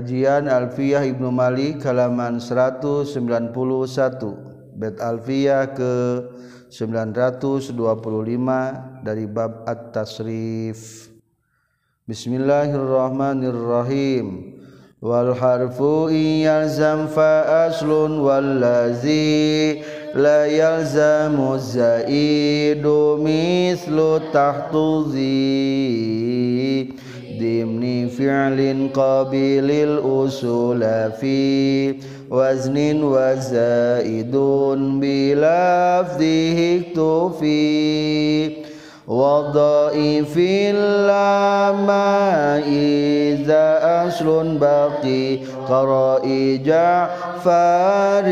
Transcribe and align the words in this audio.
Kajian 0.00 0.48
Alfiyah 0.48 1.04
Ibnu 1.04 1.28
Malik 1.28 1.84
halaman 1.84 2.40
191 2.40 3.20
Bet 4.72 4.96
Alfiyah 4.96 5.76
ke 5.76 6.24
925 6.72 7.76
dari 9.04 9.28
bab 9.28 9.68
At-Tasrif. 9.68 11.12
Bismillahirrahmanirrahim. 12.08 14.56
Wal 15.04 15.36
harfu 15.36 16.08
yalzam 16.08 17.04
fa 17.12 17.68
aslun 17.68 18.24
wallazi 18.24 19.84
la 20.16 20.48
yalzamu 20.48 21.60
zaidu 21.60 23.20
mislu 23.20 24.32
tahtuzi 24.32 25.60
ضمن 27.40 28.08
فعل 28.08 28.88
قابل 28.94 29.70
الأصول 29.70 30.80
في 31.20 31.94
وزن 32.30 33.02
وزائد 33.02 34.36
بلفظه 35.00 36.58
اكتفي. 36.78 38.69
وضائف 39.09 40.37
لما 41.07 42.57
إذا 42.67 43.67
أصل 44.07 44.57
باقي 44.57 45.37
قراء 45.69 46.25
جعفر 46.65 48.25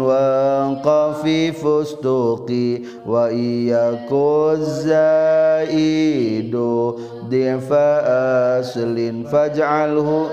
وانقف 0.00 1.22
فستقي 1.64 2.78
وإياك 3.06 4.12
الزائد 4.52 6.56
ضعف 7.30 7.72
أصل 8.60 9.24
فاجعله 9.32 10.26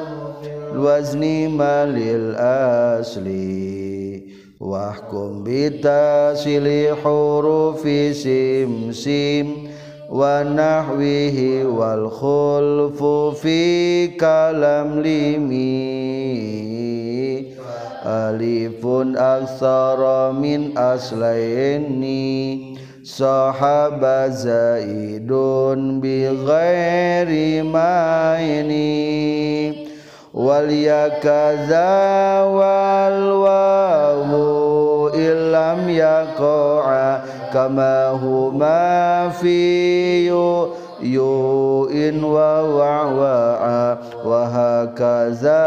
الوزن 0.73 1.50
ما 1.50 1.86
للأصل 1.86 3.27
واحكم 4.62 5.44
بتاسيل 5.46 6.96
حروف 6.96 7.82
سم 8.12 8.92
سم 8.92 9.46
ونحوه 10.10 11.38
والخلف 11.64 13.04
في 13.42 14.06
كلام 14.06 15.00
ليمي 15.00 16.02
ألف 18.06 18.86
أكثر 19.16 20.32
من 20.32 20.78
أصلين. 20.78 22.02
صحب 23.04 24.04
زائد 24.30 25.32
بغير 26.02 27.64
ما 27.64 28.36
يني 28.41 29.81
wal 30.33 30.64
yakaza 30.64 31.92
wal 32.48 33.20
wawu 33.44 35.12
illam 35.12 35.84
yaqa'a 35.92 37.20
kama 37.52 38.16
huma 38.16 39.28
fi 39.36 40.25
yu 40.25 40.72
yu 41.05 41.84
in 41.92 42.25
wa 42.25 42.64
wa 42.64 42.97
wa 43.12 43.36
wa 44.25 44.41
hakaza 44.48 45.60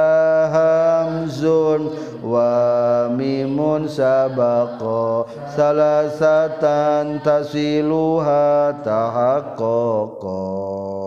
hamzun 0.50 1.86
wa 2.26 3.06
mimun 3.14 3.86
sabaqa. 3.86 5.30
Salasatan 5.54 7.22
tasiluha 7.22 8.74
tahaqqaqa 8.82 11.05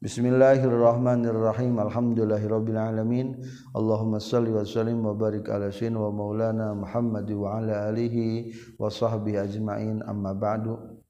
Bismillahirrahmanirrahim 0.00 1.76
Alhamdulillahirabbil 1.76 2.80
alamin 2.80 3.36
Allahumma 3.76 4.16
shalli 4.16 4.48
wa 4.48 4.64
sallim 4.64 5.04
wa 5.04 5.12
barik 5.12 5.44
ala 5.52 5.68
sayyidina 5.68 6.00
wa 6.00 6.08
maulana 6.08 6.72
Muhammad 6.72 7.28
wa 7.28 7.60
ala 7.60 7.92
alihi 7.92 8.48
wa 8.80 8.88
sahbihi 8.88 9.36
ajma'in 9.44 10.00
amma 10.08 10.32
ba'du 10.32 11.04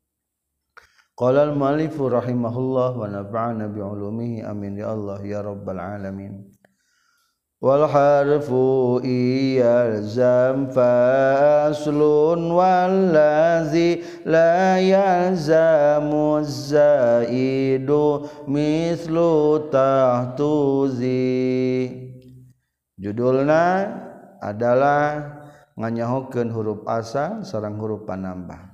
Qala 1.14 1.46
al-mu'allif 1.46 1.94
rahimahullah 1.94 2.98
wa 2.98 3.06
nafa'ana 3.06 3.70
bi 3.70 3.78
ulumihi 3.78 4.42
amin 4.42 4.82
ya 4.82 4.90
Allah 4.90 5.22
ya 5.22 5.38
rabbal 5.38 5.78
alamin 5.78 6.49
wal 7.60 7.84
harfu 7.84 8.96
yalzam 9.04 10.72
faslun 10.72 12.48
wallazi 12.48 14.00
la 14.24 14.80
yalzamu 14.80 16.40
zaidu 16.40 18.24
mislu 18.48 19.68
tahtuzi. 19.68 21.20
Judulna 22.96 23.64
adalah 24.40 25.36
nganyahokeun 25.76 26.48
huruf 26.48 26.80
asa 26.88 27.44
sarang 27.44 27.76
huruf 27.76 28.08
panambah. 28.08 28.72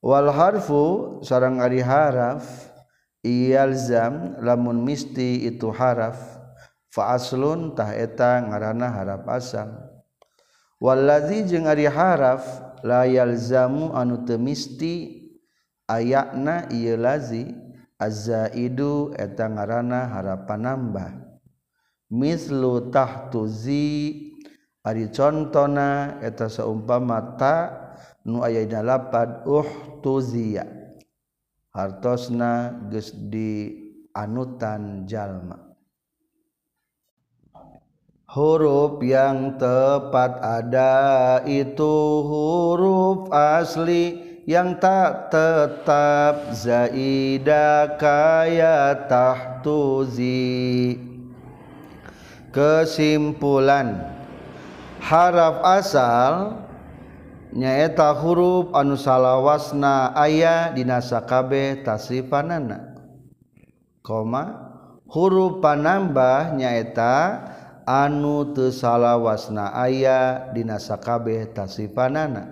Wal 0.00 0.32
harfu 0.32 1.20
sarang 1.20 1.60
ari 1.60 1.84
haraf 1.84 2.72
yalzam 3.20 4.40
lamun 4.40 4.80
misti 4.80 5.44
itu 5.44 5.68
haraf. 5.72 6.35
faaslluntah 6.92 7.94
etang 7.96 8.48
ngaranana 8.50 8.90
harap 8.92 9.28
asalwalazi 9.28 11.44
jeung 11.46 11.66
ari 11.66 11.84
haraf 11.86 12.62
layal 12.86 13.36
zamu 13.38 13.96
anu 13.96 14.24
temisti 14.26 15.22
ayakna 15.90 16.68
ia 16.70 16.96
lazi 16.98 17.54
azaidu 17.96 19.16
eta 19.16 19.48
ngaranah 19.48 20.08
harapan 20.12 20.60
nambah 20.62 21.10
mislutah 22.12 23.32
tuzi 23.32 24.26
ari 24.86 25.10
contona 25.10 26.20
eta 26.22 26.46
saumpama 26.46 27.34
ta 27.34 27.56
nu 28.22 28.46
ayana 28.46 28.82
lapad 28.82 29.42
uh 29.46 30.00
tuzia 30.02 30.66
hartosna 31.74 32.72
geus 32.88 33.12
di 33.12 33.84
anutan 34.16 35.04
jalma. 35.04 35.65
huruf 38.36 39.00
yang 39.00 39.56
tepat 39.56 40.44
ada 40.44 41.40
itu 41.48 42.20
huruf 42.20 43.32
asli 43.32 44.20
yang 44.44 44.76
tak 44.76 45.32
tetap. 45.32 46.52
Zaida 46.52 47.96
kaya 47.96 49.08
tahtuzi. 49.08 51.00
Kesimpulan. 52.52 54.04
Haraf 55.00 55.64
asal 55.64 56.60
nyaeta 57.56 58.20
huruf 58.20 58.68
anu 58.76 59.00
salawasna 59.00 60.12
aya 60.12 60.76
dina 60.76 61.00
sakabeh 61.00 61.80
tasifanana. 61.80 63.00
Koma 64.04 64.72
huruf 65.08 65.64
panambah 65.64 66.52
nyaeta 66.52 67.16
anu 67.86 68.50
tesalawasna 68.50 69.70
aya 69.72 70.50
dinasakabeh 70.50 71.54
tasifanana 71.54 72.50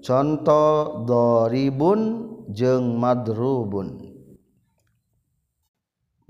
contoh 0.00 1.04
doribun 1.04 2.00
jeng 2.48 2.96
madrubun. 2.96 4.08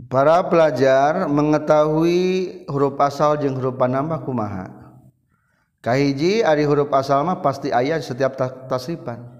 Para 0.08 0.40
pelajar 0.50 1.28
mengetahui 1.30 2.64
huruf 2.66 2.96
asal 2.98 3.38
jeng 3.38 3.54
huruf 3.54 3.76
panambah 3.76 4.24
kumaha. 4.26 4.66
Kahiji 5.78 6.42
ari 6.42 6.66
huruf 6.66 6.90
asal 6.90 7.22
mah 7.22 7.38
pasti 7.38 7.70
ayat 7.70 8.02
setiap 8.02 8.34
tasrifan 8.66 9.38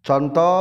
contoh 0.00 0.56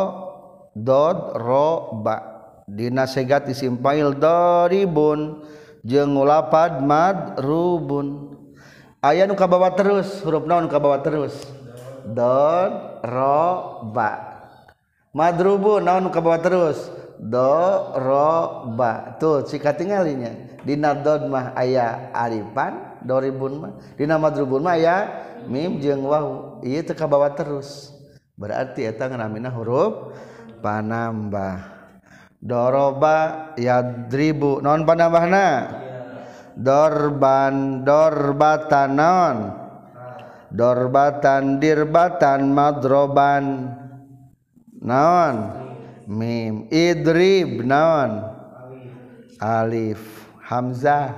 dod 0.76 1.40
ro 1.40 2.02
ba 2.04 2.20
dina 2.68 3.08
segat 3.08 3.48
isim 3.48 3.80
fa'il 3.80 4.12
doribun. 4.20 5.46
jengulapad 5.86 6.82
mad 6.82 7.38
rubun 7.38 8.34
ayah 9.06 9.30
nu 9.30 9.38
kabawa 9.38 9.70
terus 9.78 10.26
huruf 10.26 10.50
naon 10.50 10.66
kabawa 10.66 10.98
terus? 11.06 11.46
Don 12.06 13.02
ro 13.06 13.86
ba. 13.94 14.42
Madrubun 15.14 15.86
naon 15.86 16.10
nu 16.10 16.12
kabawa 16.12 16.42
terus? 16.42 16.90
Do 17.22 17.94
ro 18.02 18.66
ba. 18.74 19.16
Tuh 19.22 19.46
cika 19.46 19.78
tinggalinya 19.78 20.58
dina 20.66 20.98
don 20.98 21.30
mah 21.30 21.54
ayah 21.62 22.10
aripan 22.18 23.02
doribun 23.06 23.54
mah. 23.62 23.74
Dina 23.94 24.18
madrubun 24.18 24.66
mah 24.66 24.74
ayah 24.74 25.00
mim 25.46 25.78
jeung 25.78 26.02
waw 26.02 26.60
ieu 26.66 26.82
teu 26.82 26.98
kabawa 26.98 27.30
terus. 27.38 27.94
Berarti 28.36 28.90
eta 28.90 29.06
ngaraminna 29.06 29.54
huruf 29.54 30.18
panambah. 30.60 31.75
Doroba 32.46 33.52
yadribu. 33.58 34.62
Non 34.62 34.86
panambahna? 34.86 35.82
Dorban 36.56 37.84
dorbatan 37.84 38.90
non 38.96 39.38
dorbatan 40.54 41.58
dirbatan 41.58 42.54
madroban. 42.54 43.74
Non 44.86 45.36
mim. 46.06 46.70
Idrib 46.70 47.66
non 47.66 48.22
alif. 49.42 50.30
Hamzah. 50.46 51.10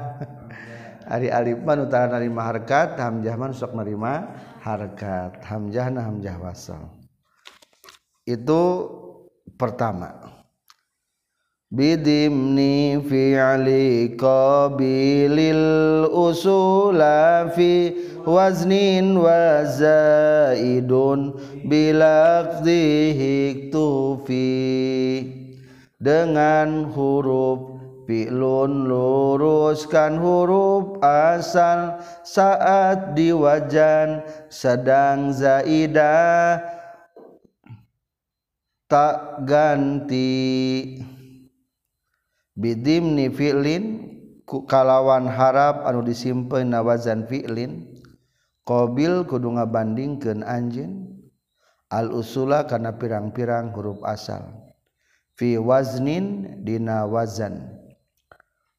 Hari 1.11 1.31
Alifman 1.31 1.87
utara 1.87 2.19
nerima 2.19 2.47
harkat 2.51 2.99
Hamzahman 2.99 3.51
sok 3.55 3.75
nerima 3.75 4.27
harkat. 4.63 5.39
Hamzah 5.43 5.87
nah 5.91 6.07
Hamzah 6.07 6.35
wasal. 6.39 6.83
Itu 8.27 8.91
pertama 9.55 10.36
bidimni 11.67 12.95
fi'li 13.03 14.15
qabilil 14.15 16.07
usula 16.07 17.51
fi 17.51 17.91
waznin 18.23 19.19
wa 19.19 19.67
zaidun 19.67 21.35
bilaqdihi 21.67 23.67
tufi 23.67 24.47
dengan 25.99 26.87
huruf 26.95 27.59
fi'lun 28.07 28.87
luruskan 28.87 30.23
huruf 30.23 31.03
asal 31.03 31.99
saat 32.23 33.11
di 33.11 33.35
wajan 33.35 34.23
sedang 34.47 35.35
zaidah. 35.35 36.63
Tak 38.87 39.43
ganti 39.43 40.95
bidim 42.57 43.13
ni 43.13 43.29
fi'lin 43.29 44.17
kalawan 44.47 45.29
harap 45.29 45.85
anu 45.85 46.01
disimpen 46.01 46.73
nawazan 46.73 47.29
fi'lin. 47.29 47.93
Qabil 48.67 49.23
kudu 49.23 49.55
ngabandingkeun 49.55 50.43
anjeun. 50.43 51.23
Al 51.87 52.11
usula 52.11 52.67
kana 52.67 52.99
pirang-pirang 52.99 53.71
huruf 53.71 54.03
asal. 54.03 54.75
Fi 55.39 55.55
waznin 55.55 56.59
dina 56.67 57.07
wazan. 57.07 57.79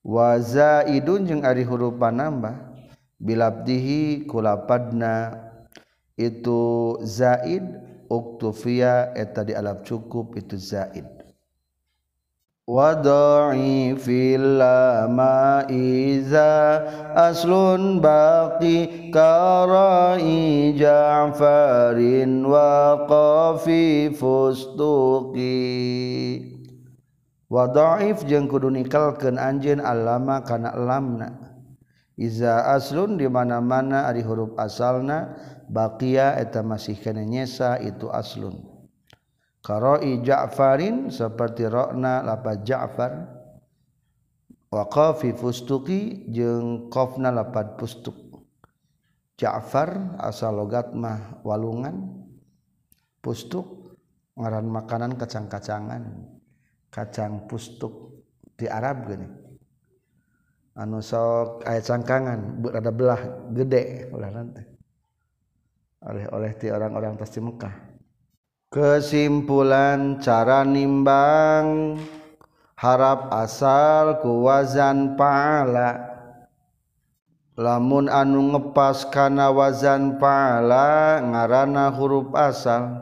Wa 0.05 0.37
zaidun 0.37 1.25
jeung 1.25 1.41
ari 1.41 1.65
huruf 1.65 1.97
panambah. 1.97 2.77
Bilabdihi 3.17 4.29
kulapadna. 4.29 5.49
Itu 6.21 6.99
zaid 7.07 7.65
uktufia 8.13 9.17
eta 9.17 9.41
dialap 9.41 9.89
cukup 9.89 10.37
itu 10.37 10.61
zaid. 10.61 11.18
وضعيف 12.69 14.05
الماء 14.13 15.73
إذا 15.73 16.53
أصل 17.17 17.53
باقي 18.05 19.09
كرأي 19.09 20.37
جعفر 20.77 21.99
وقفي 22.45 23.87
فستقي 24.13 25.65
وضعيف 27.49 28.19
jeung 28.29 28.45
kudu 28.53 28.69
nikelkeun 28.69 29.41
anjeun 29.41 29.81
alama 29.81 30.45
kana 30.45 30.77
lamna. 30.77 31.33
Iza 32.21 32.69
aslun 32.77 33.17
di 33.17 33.25
mana-mana 33.33 34.05
ari 34.13 34.21
huruf 34.21 34.53
asalna 34.61 35.41
baqiya 35.73 36.37
eta 36.37 36.61
masih 36.61 37.01
kana 37.01 37.25
nyesa 37.25 37.81
itu 37.81 38.13
aslun. 38.13 38.68
karoi 39.63 40.23
Ja'farin 40.25 41.13
seperti 41.13 41.67
rokna 41.67 42.23
lapat 42.23 42.65
Ja'far. 42.65 43.39
Wa 44.69 44.85
qafi 44.85 45.33
fustuki 45.33 46.29
jeung 46.29 46.93
qafna 46.93 47.33
lapad 47.33 47.81
pustuk 47.81 48.45
Ja'far 49.41 50.21
asal 50.21 50.59
logat 50.59 50.93
mah 50.93 51.41
walungan. 51.41 52.27
Pustuk 53.25 53.97
ngaran 54.37 54.69
makanan 54.69 55.17
kacang-kacangan. 55.17 56.29
Kacang 56.93 57.49
pustuk 57.49 58.25
di 58.57 58.69
Arab 58.69 59.09
gini. 59.09 59.29
Anu 60.79 61.03
sok 61.03 61.67
aya 61.67 61.83
cangkangan 61.83 62.63
berada 62.63 62.95
belah 62.95 63.51
gede 63.51 64.07
oleh 64.15 64.31
oleh-oleh 65.99 66.53
ti 66.55 66.71
orang-orang 66.71 67.19
pasti 67.19 67.43
Mekah. 67.43 67.88
Kesimpulan 68.69 70.21
cara 70.21 70.61
nimbang 70.61 71.97
harap 72.77 73.33
asal 73.33 74.21
kuwazan 74.21 75.17
pala 75.17 75.97
lamun 77.57 78.13
anu 78.13 78.53
ngepas 78.53 79.09
kana 79.09 79.49
wazan 79.49 80.21
pala 80.21 81.17
ngarana 81.17 81.97
huruf 81.97 82.29
asal. 82.37 82.93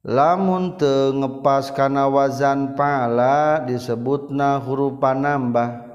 Lamun 0.00 0.80
te 0.80 1.12
ngepas 1.20 1.68
kana 1.68 2.08
wazan 2.08 2.72
pala 2.72 3.68
disebutna 3.68 4.64
huruf 4.64 4.96
panambah 4.96 5.92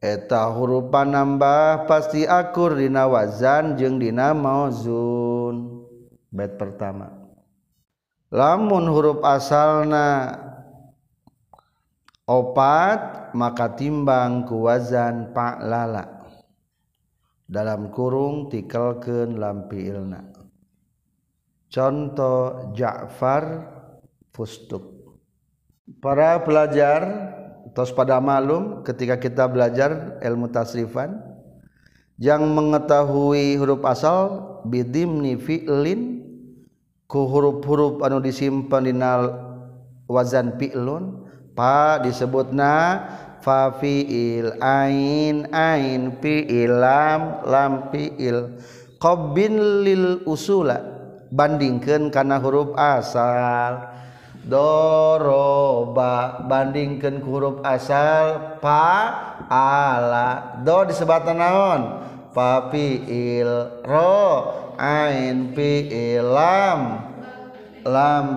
eta 0.00 0.48
huruf 0.48 0.88
panambah 0.88 1.84
pasti 1.84 2.24
akur 2.24 2.72
dina 2.72 3.04
wazan 3.04 3.76
jeung 3.76 4.00
dina 4.00 4.32
mauzun 4.32 5.31
bait 6.32 6.56
pertama. 6.56 7.12
Lamun 8.32 8.88
huruf 8.88 9.20
asalna 9.20 10.32
opat 12.24 13.30
maka 13.36 13.76
timbang 13.76 14.48
ku 14.48 14.64
wazan 14.64 15.36
pa'lala 15.36 16.24
dalam 17.44 17.92
kurung 17.92 18.48
tikelkeun 18.48 19.36
lampi 19.36 19.92
ilna. 19.92 20.24
Contoh 21.68 22.72
Ja'far 22.72 23.68
fustuk. 24.32 25.12
Para 26.00 26.40
pelajar 26.40 27.04
tos 27.76 27.92
pada 27.92 28.16
malum 28.20 28.80
ketika 28.80 29.20
kita 29.20 29.44
belajar 29.48 30.20
ilmu 30.24 30.48
tasrifan 30.48 31.31
yang 32.22 32.54
mengetahui 32.54 33.58
huruf 33.58 33.82
asal 33.82 34.62
bidimni 34.62 35.34
fi'lin 35.34 36.22
ku 37.10 37.26
huruf-huruf 37.26 37.98
anu 37.98 38.22
disimpan 38.22 38.86
dina 38.86 39.26
wazan 40.06 40.54
fi'lun 40.54 41.26
pa 41.58 41.98
disebutna 41.98 43.02
fa 43.42 43.74
fi'il 43.74 44.54
ain 44.62 45.50
ain 45.50 46.14
fi'il 46.22 46.70
lam 46.70 47.42
lam 47.42 47.90
fi'il. 47.90 48.54
Qabbin 49.02 49.82
lil 49.82 50.22
usula 50.22 50.78
bandingkan 51.34 52.06
karena 52.14 52.38
huruf 52.38 52.70
asal. 52.78 53.90
Doroba 54.42 56.46
bandingkan 56.46 57.18
huruf 57.18 57.66
asal 57.66 58.58
pa 58.62 59.10
ala. 59.50 60.62
Do 60.62 60.86
disebatan 60.86 61.42
naon? 61.42 62.11
Fa 62.34 62.72
fiil 62.72 63.84
ro? 63.84 64.74
Ain 64.80 65.52
fiil 65.54 66.26
lam. 66.26 67.12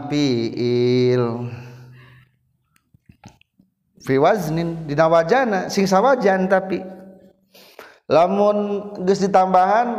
Fiil. 0.09 1.25
Fi 4.05 4.15
waznin 4.21 4.85
dina 4.85 5.09
wajana 5.09 5.69
sing 5.69 5.89
sawajan 5.89 6.45
tapi. 6.45 6.81
Lamun 8.05 8.93
geus 9.01 9.17
ditambahan 9.17 9.97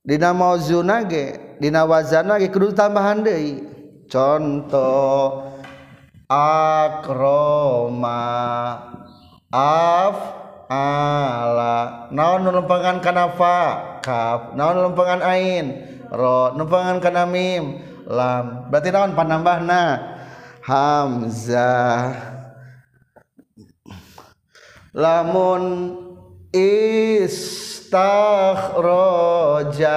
dina 0.00 0.32
mauzuna 0.32 1.04
ge 1.04 1.56
dina 1.60 1.84
wazana 1.84 2.40
ge 2.40 2.48
kudu 2.48 2.72
tambahan 2.72 3.20
deui. 3.20 3.60
Contoh 4.08 5.44
akroma 6.28 8.16
af 9.52 10.37
ala. 10.68 12.06
Naon 12.14 12.46
numpangan 12.46 13.00
kana 13.00 13.32
fa? 13.34 13.58
Kaf. 14.04 14.54
Naon 14.54 14.92
numpangan 14.92 15.24
ain? 15.24 15.66
Ro. 16.12 16.54
Numpangan 16.54 17.00
kana 17.00 17.24
mim? 17.24 17.80
Lam. 18.04 18.70
Berarti 18.70 18.92
naon 18.92 19.16
panambahna? 19.16 20.14
Hamzah. 20.62 22.36
Lamun 24.92 25.96
is 26.52 27.58
istakhraja 27.88 29.96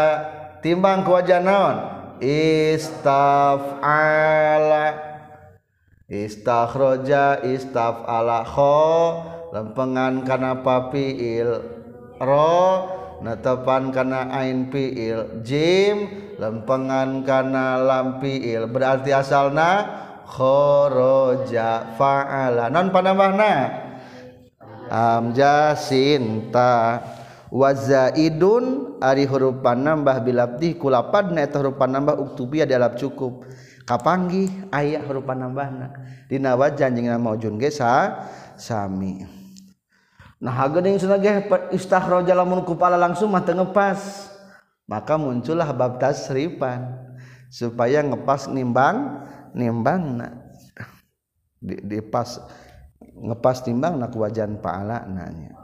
timbang 0.63 1.03
ku 1.03 1.11
wajah 1.11 1.43
naon? 1.43 1.75
Istaf'ala 2.23 3.75
istakhraja 6.07 7.43
istaf'ala 7.43 8.47
kho 8.47 8.87
lempengan 9.51 10.23
kana 10.23 10.63
papiil 10.63 11.59
ro 12.17 12.87
netepan 13.21 13.93
kana 13.93 14.31
ain 14.33 14.71
piil. 14.71 15.43
Jim 15.45 16.09
lempengan 16.41 17.21
kana 17.21 17.77
lam 17.79 18.17
piil. 18.23 18.65
Berarti 18.71 19.13
asalna 19.13 19.85
khoroja 20.25 21.93
fa'ala. 21.99 22.71
Non 22.71 22.89
panambahna? 22.89 23.53
Amja 24.91 25.71
sinta 25.79 26.99
wazaidun 27.47 28.95
ari 28.99 29.23
hurupan 29.23 29.87
nambah 29.87 30.19
bilabdi 30.19 30.75
kulapadna 30.75 31.47
eta 31.47 31.63
hurupan 31.63 31.95
nambah 31.95 32.15
uktubi 32.19 32.63
ada 32.63 32.91
cukup. 32.95 33.47
Kapanggih 33.87 34.71
ayah 34.71 35.03
huruf 35.03 35.27
panambahna? 35.27 35.91
Dina 36.31 36.55
wajan 36.55 36.95
jeung 36.95 37.11
maujun 37.19 37.59
ge 37.59 37.71
sa 37.71 38.23
sami. 38.55 39.40
Nah 40.41 40.49
hagening 40.49 40.97
sunah 40.97 41.21
ge 41.21 41.45
istakhraja 41.77 42.33
lamun 42.33 42.65
kupala 42.65 42.97
langsung 42.97 43.29
mah 43.29 43.45
ngepas. 43.45 44.33
Maka 44.89 45.15
muncullah 45.15 45.71
bab 45.71 46.01
tasrifan 46.01 46.99
supaya 47.47 48.03
ngepas 48.03 48.51
nimbang 48.51 49.23
nimbang 49.55 50.19
na 50.19 50.27
di, 51.65 51.79
di 51.79 51.99
pas 52.03 52.41
ngepas 53.15 53.63
timbang 53.63 53.95
nak 53.95 54.11
wajan 54.11 54.59
paala 54.59 55.07
nanya 55.07 55.61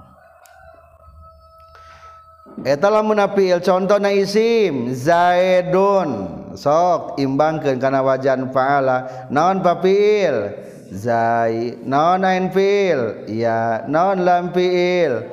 Eta 2.66 2.90
lamun 2.90 3.22
apil 3.22 3.62
contoh 3.62 4.02
na 4.02 4.10
isim 4.10 4.90
Zaidun. 4.90 6.10
Sok 6.58 7.22
imbangkeun 7.22 7.78
kana 7.78 8.02
wajan 8.02 8.50
faala 8.50 9.30
naon 9.30 9.62
papil 9.62 10.58
zai 10.92 11.80
non 11.84 12.24
ain 12.24 12.52
fiil 12.52 13.28
ya 13.32 13.86
non 13.88 14.24
lam 14.24 14.52
fiil 14.56 15.24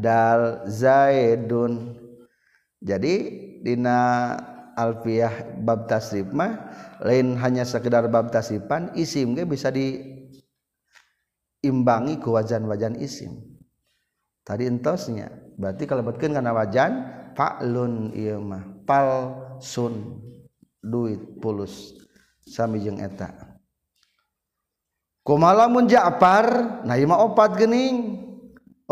dal 0.00 0.64
zaidun. 0.70 1.98
Jadi 2.82 3.14
dina 3.62 4.34
alfiah 4.74 5.54
bab 5.62 5.86
tasrif 5.86 6.32
mah 6.34 6.72
lain 7.04 7.38
hanya 7.38 7.62
sekedar 7.62 8.08
bab 8.10 8.32
tasrifan 8.32 8.90
isim 8.98 9.38
ge 9.38 9.46
bisa 9.46 9.70
diimbangi 9.70 10.18
ke 12.18 12.26
wajan-wajan 12.26 12.98
isim. 12.98 13.38
Tadi 14.42 14.66
entosnya 14.66 15.30
berarti 15.54 15.86
kalau 15.86 16.02
betulkan 16.02 16.34
karena 16.34 16.50
wajan 16.50 17.06
fa'lun 17.38 18.10
iya 18.16 18.40
mah 18.42 18.66
pal 18.82 19.38
sun 19.62 20.18
duit 20.82 21.38
pulus 21.38 21.94
sami 22.42 22.82
jeung 22.82 22.98
eta. 22.98 23.51
kuma 25.22 25.54
lamun 25.54 25.86
Ja'far 25.86 26.82
nah 26.86 26.98
mah 26.98 27.18
opat 27.22 27.58
gening 27.58 28.22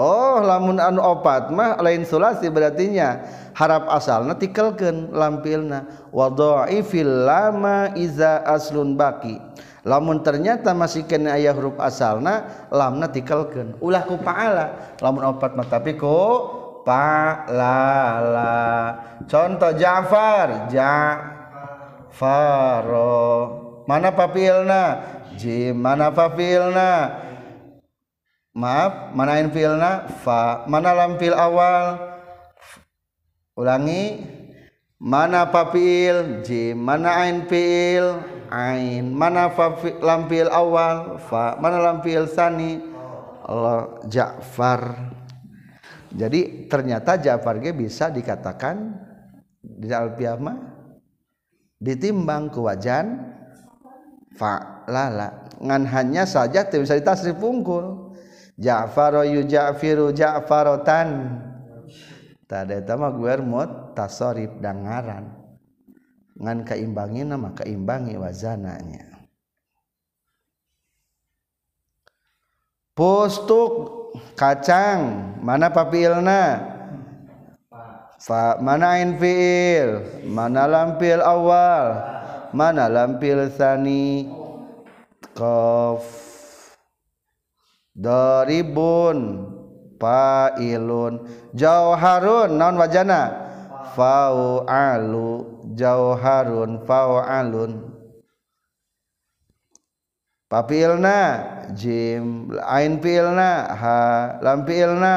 Oh 0.01 0.41
lamun 0.41 0.81
anu 0.81 1.05
opat 1.05 1.53
mah 1.53 1.77
lain 1.85 2.09
sulasi 2.09 2.49
berartinya. 2.49 3.21
Harap 3.53 3.85
asalna 3.93 4.33
tikelkeun 4.33 5.13
lampilna. 5.13 6.09
Wa 6.09 6.33
dhaifil 6.33 7.29
lama 7.29 7.93
iza 7.93 8.41
aslun 8.49 8.97
baki. 8.97 9.37
Lamun 9.85 10.25
ternyata 10.25 10.73
masih 10.73 11.05
kena 11.05 11.37
ayah 11.37 11.53
huruf 11.53 11.77
asalna 11.77 12.65
lamna 12.73 13.13
tikelkeun. 13.13 13.77
Ulah 13.85 14.09
ku 14.09 14.17
pa'ala. 14.17 14.97
Lamun 15.05 15.37
opat 15.37 15.53
mah 15.53 15.69
tapi 15.69 16.01
ku 16.01 16.49
pa'lala 16.89 18.57
contoh 19.29 19.77
Ja'far. 19.77 20.73
Ja'faro. 20.73 22.41
Mana 23.89 24.13
papilna 24.13 24.83
jim 25.37 25.77
mana 25.77 26.13
papilna 26.13 27.21
maaf 28.55 29.15
mana 29.15 29.39
infilna? 29.41 30.11
Fa. 30.23 30.67
Mana 30.67 30.95
lampil 30.95 31.35
awal? 31.35 31.99
Ulangi. 33.55 34.27
Mana 35.01 35.49
papil 35.49 36.45
jim. 36.45 36.77
Mana 36.77 37.25
ain 37.25 37.49
fiil 37.49 38.21
ain. 38.53 39.09
Mana 39.15 39.49
fa 39.53 39.73
lampil 40.03 40.51
awal? 40.51 41.17
Fa. 41.25 41.57
Mana 41.57 41.81
lampil 41.81 42.29
sani? 42.29 42.83
Allah 43.51 43.99
Ja'far. 44.07 45.11
Jadi 46.11 46.67
ternyata 46.67 47.19
Ja'far 47.19 47.59
ge 47.59 47.75
bisa 47.75 48.11
dikatakan 48.11 48.95
di 49.63 49.91
alfiah 49.91 50.39
mah 50.39 50.59
ditimbang 51.79 52.51
ku 52.51 52.67
wajan 54.31 54.39
fa 54.39 54.87
lala 54.87 55.45
ngan 55.61 55.83
hanya 55.91 56.25
saja 56.25 56.65
tidak 56.65 56.87
bisa 56.87 56.97
ditasrif 56.97 57.37
pungkul 57.37 58.11
Ja'far 58.61 59.25
yu 59.25 59.49
Ja'firu 59.49 60.13
Ja'farotan 60.13 61.41
tadi 62.45 62.77
eta 62.77 62.93
mah 62.99 63.17
guermut 63.17 63.97
tasarif 63.97 64.53
dangaran. 64.61 65.33
Ngan 66.41 66.65
keimbangin 66.69 67.33
nama 67.33 67.57
keimbangi 67.57 68.21
wazananya. 68.21 69.09
Postuk 72.93 73.73
kacang 74.37 75.33
mana 75.41 75.73
papilna? 75.73 76.69
Fa 78.21 78.61
mana 78.61 79.01
ain 79.01 79.17
fiil? 79.17 80.21
Mana 80.29 80.69
lampil 80.69 81.25
awal 81.25 82.20
mana 82.53 82.91
lampil 82.91 83.51
sani? 83.53 84.27
Qaf. 85.37 86.03
Daribun. 87.95 89.19
Failun. 90.01 91.29
Jauharun. 91.53 92.57
Naon 92.57 92.77
wajana? 92.81 93.21
Fa'alu. 93.93 95.29
Jauharun. 95.77 96.83
Fa'alun. 96.89 97.73
Papilna. 100.51 101.19
Jim. 101.77 102.51
Ain 102.65 102.99
pilna. 102.99 103.71
Ha. 103.77 103.99
Lam 104.43 104.67
pilna 104.67 105.15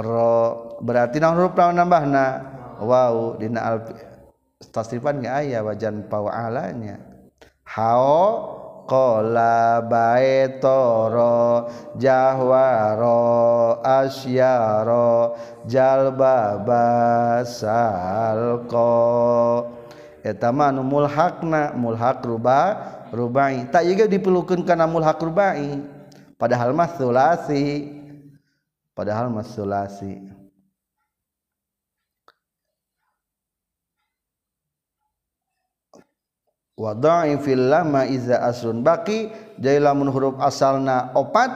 ro. 0.00 0.78
Berarti 0.80 1.18
naon 1.18 1.36
huruf 1.36 1.54
naon 1.58 1.76
nambahna? 1.76 2.24
Wau 2.82 3.38
dina 3.38 3.62
alfi 3.62 4.11
tasrifan 4.70 5.18
nggak 5.18 5.34
ayah 5.42 5.66
wajan 5.66 6.06
pawalanya 6.06 7.02
hao 7.66 8.62
Kola 8.82 9.78
bae 9.78 10.58
toro 10.58 11.70
jahwaro 11.94 13.78
asyaro 13.78 15.38
jalbaba 15.70 17.40
salko 17.46 18.90
etama 20.26 20.74
nu 20.74 20.82
mulhakna 20.82 21.78
mulhak 21.78 22.26
ruba 22.26 22.74
rubai. 23.14 23.68
Tak 23.70 23.86
juga 23.86 24.04
diperlukan 24.08 24.64
karena 24.66 24.88
mulhak 24.88 25.20
rubai. 25.20 25.78
Padahal 26.40 26.74
mas 26.74 26.96
sulasi. 26.98 27.86
Padahal 28.98 29.30
mas 29.30 29.52
sulasi. 29.54 30.31
Fil 37.40 37.70
lama 37.70 38.04
iza 38.06 38.42
aslun 38.42 38.82
baki. 38.82 39.30
Jadi 39.62 39.78
lamun 39.78 40.10
huruf 40.10 40.36
asalna 40.42 41.14
opat 41.14 41.50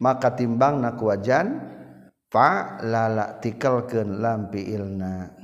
maka 0.00 0.32
timbang 0.34 0.80
nak 0.82 0.98
wajan 0.98 1.60
fa 2.32 2.80
lala 2.82 3.38
tikelkeun 3.38 4.18
lampi 4.18 4.72
ilna 4.72 5.40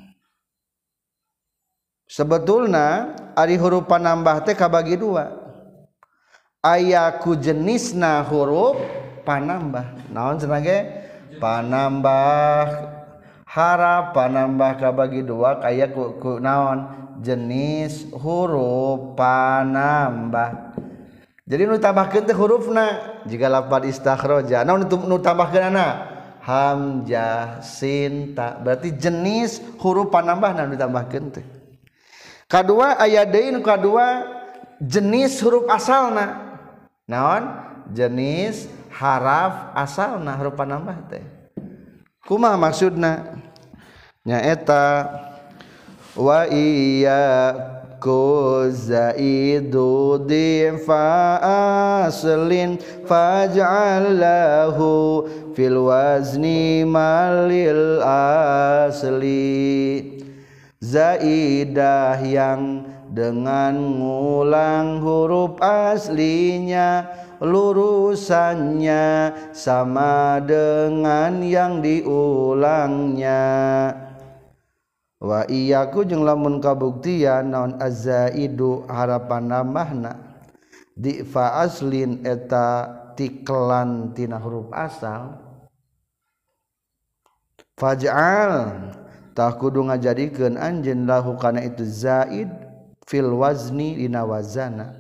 sebetulna 2.06 3.12
ari 3.34 3.58
huruf 3.58 3.84
panambah 3.84 4.46
teh 4.46 4.54
kabagi 4.54 4.96
dua. 4.96 5.44
Ayaku 6.66 7.38
jenisna 7.38 8.26
huruf 8.26 8.75
panambah. 9.22 10.10
Naon 10.10 10.38
cenah 10.38 10.62
panambah. 11.38 12.66
Harap 13.46 14.12
panambah 14.12 14.76
kabagi 14.76 15.22
dua 15.22 15.62
kayak 15.62 15.94
ku, 15.94 16.18
ku 16.18 16.42
naon 16.42 17.05
jenis 17.23 18.08
huruf 18.12 19.16
panambah 19.16 20.66
jadi 21.46 21.62
nu 21.62 21.78
tambahkeun 21.78 22.26
teh 22.26 22.35
hurufna 22.35 22.87
jika 23.23 23.46
lafal 23.46 23.87
istakhraja 23.87 24.66
naon 24.66 24.82
nu 24.90 25.16
tambahkeunana? 25.23 26.18
Hamzah 26.42 27.62
sin 27.62 28.35
ta. 28.35 28.58
Berarti 28.58 28.90
jenis 28.99 29.62
huruf 29.78 30.11
panambah 30.11 30.58
nu 30.58 30.75
ditambahkeun 30.75 31.26
teh. 31.30 31.46
Kadua 32.50 32.99
aya 32.99 33.23
deui 33.23 33.54
nu 33.54 33.62
kadua 33.62 34.26
jenis 34.82 35.38
huruf 35.38 35.70
asalna. 35.70 36.58
Naon? 37.06 37.62
Jenis 37.94 38.66
haraf 38.90 39.70
asalna 39.78 40.35
huruf 40.35 40.58
panambah 40.58 40.99
teh. 41.06 41.23
Kumaha 42.26 42.58
maksudna? 42.58 43.38
Nyaeta 44.26 44.82
wa 46.16 46.49
iyyaku 46.49 48.16
zaidu 48.73 50.16
difa 50.25 51.37
aslin 52.08 52.80
faj'al 53.04 54.16
lahu 54.16 55.28
fil 55.52 55.85
wazni 55.87 56.82
malil 56.88 58.00
asli. 58.88 60.16
Zaidah 60.76 62.20
yang 62.20 62.85
dengan 63.11 63.75
ngulang 63.96 65.00
huruf 65.00 65.56
aslinya 65.58 67.08
lurusannya 67.40 69.32
sama 69.56 70.37
dengan 70.44 71.40
yang 71.40 71.80
diulangnya 71.80 73.42
wa 75.26 75.42
iyaku 75.50 76.06
jeung 76.06 76.23
lamun 76.23 76.62
kabuktian 76.62 77.50
naon 77.50 77.75
azzaidu 77.83 78.87
harapan 78.87 79.50
namahna 79.50 80.14
di 80.95 81.26
fa 81.26 81.66
aslin 81.66 82.23
eta 82.23 82.87
tiklan 83.18 84.14
tina 84.14 84.38
huruf 84.38 84.71
asal. 84.71 85.42
Faj'al 87.76 88.95
tah 89.37 89.52
kudu 89.59 89.85
ngajadikeun 89.85 90.56
anjeun 90.56 91.04
lahu 91.04 91.37
kana 91.37 91.61
itu 91.61 91.85
zaid 91.85 92.49
fil 93.04 93.37
wazni 93.37 93.99
dina 94.00 94.25
wazana. 94.25 94.97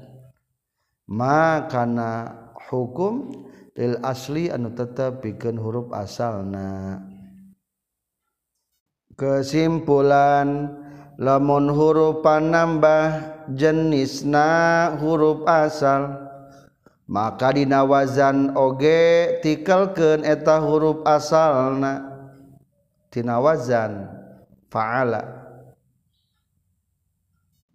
Ma 1.08 1.64
kana 1.70 2.34
hukum 2.68 3.46
lil 3.78 3.96
asli 4.02 4.50
anu 4.50 4.74
tetep 4.74 5.22
pikeun 5.22 5.56
huruf 5.56 5.88
asalna. 5.94 7.00
kesimpulan 9.16 10.76
lamun 11.16 11.72
huruf 11.72 12.20
panambah 12.20 13.36
jenisna 13.52 14.92
huruf 15.00 15.42
asal 15.48 16.26
maka 17.06 17.54
dinawazan 17.54 18.58
oge 18.58 19.38
tikelken 19.40 20.26
eta 20.26 20.58
huruf 20.58 21.06
asalna. 21.06 22.18
Tinawazan 23.14 24.10
faala. 24.68 25.22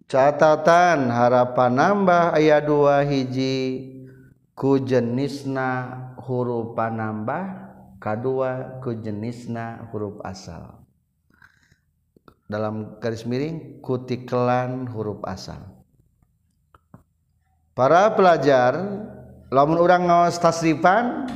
Catatan 0.06 1.08
harapan 1.08 1.72
nambah 1.72 2.36
ayat 2.36 2.68
dua 2.68 3.00
hiji 3.00 3.88
ku 4.52 4.76
jenisna 4.76 5.96
huruf 6.20 6.76
panambah 6.76 7.72
kedua 7.96 8.78
ku 8.84 8.92
jenisna 8.92 9.88
huruf 9.88 10.20
asal. 10.20 10.81
Dalam 12.52 13.00
garis 13.00 13.24
miring 13.24 13.80
kutikelan 13.80 14.84
huruf 14.92 15.24
asal. 15.24 15.58
Para 17.72 18.12
pelajar 18.12 18.76
lamun 19.48 19.80
orang 19.80 20.04
ngawas 20.04 20.36
tasrifan 20.36 21.32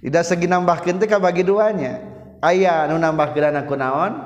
tidak 0.00 0.24
segi 0.24 0.48
nambah 0.48 0.80
teh 0.80 0.96
bagi 1.20 1.44
duanya. 1.44 2.00
Ayah 2.40 2.88
nu 2.88 2.96
nambah 2.96 3.36
gerana 3.36 3.68
ku 3.68 3.76
naon? 3.76 4.16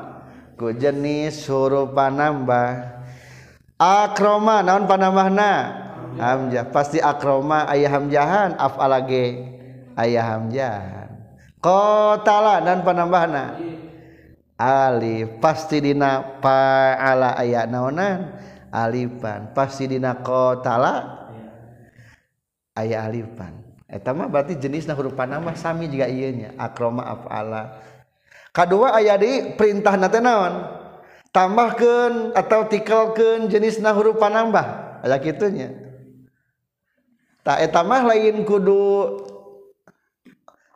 Ku 0.55 0.71
jenis 0.71 1.43
huruf 1.51 1.91
panambah. 1.91 3.03
Akroma 3.79 4.63
naon 4.63 4.87
panambahna? 4.87 5.53
Hamzah. 6.19 6.71
Pasti 6.71 7.03
akroma 7.03 7.67
ayah 7.71 7.99
hamjahan 7.99 8.55
afalage 8.59 9.59
ayah 9.99 10.39
hamjahan 10.39 11.09
qatala 11.59 12.63
dan 12.63 12.87
panambahna 12.87 13.59
Alif 14.59 15.39
pasti 15.39 15.79
dina 15.79 16.43
paala 16.43 17.39
aya 17.39 17.63
naonan 17.65 18.35
alifan. 18.75 19.55
Pasti 19.55 19.87
dina 19.87 20.19
kotala? 20.19 21.27
Aya 22.75 23.07
alifan. 23.07 23.55
Eta 23.87 24.11
mah 24.11 24.27
berarti 24.27 24.59
jenisna 24.59 24.99
huruf 24.99 25.15
panama 25.15 25.55
sami 25.55 25.87
juga 25.87 26.11
ieu 26.11 26.35
nya. 26.35 26.53
Akroma 26.59 27.07
afala 27.07 27.79
kadua 28.51 28.99
aya 28.99 29.15
di 29.15 29.55
perintah 29.55 29.95
teh 30.11 30.19
naon? 30.19 30.55
Tambahkeun 31.31 32.35
atau 32.35 32.67
tikelkeun 32.67 33.47
jenisna 33.47 33.95
huruf 33.95 34.19
panambah 34.19 34.89
aya 35.07 35.17
kitunya 35.23 35.71
tak 37.49 37.65
eta 37.65 37.81
mah 37.81 38.05
lain 38.05 38.45
kudu 38.45 39.25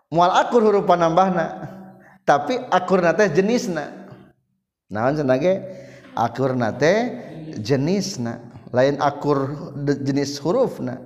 mual 0.09 0.33
akur 0.33 0.65
huruf 0.65 0.89
panambahna 0.89 1.69
tapi 2.23 2.59
akurna 2.71 3.15
teh 3.15 3.31
jenisna. 3.31 3.91
Naon 4.93 5.19
cenah 5.19 5.39
ge? 5.41 5.55
Akurna 6.15 6.71
teh 6.75 6.99
jenisna. 7.59 8.39
Lain 8.73 8.97
akur 9.03 9.73
jenis 10.05 10.39
hurufna. 10.41 11.01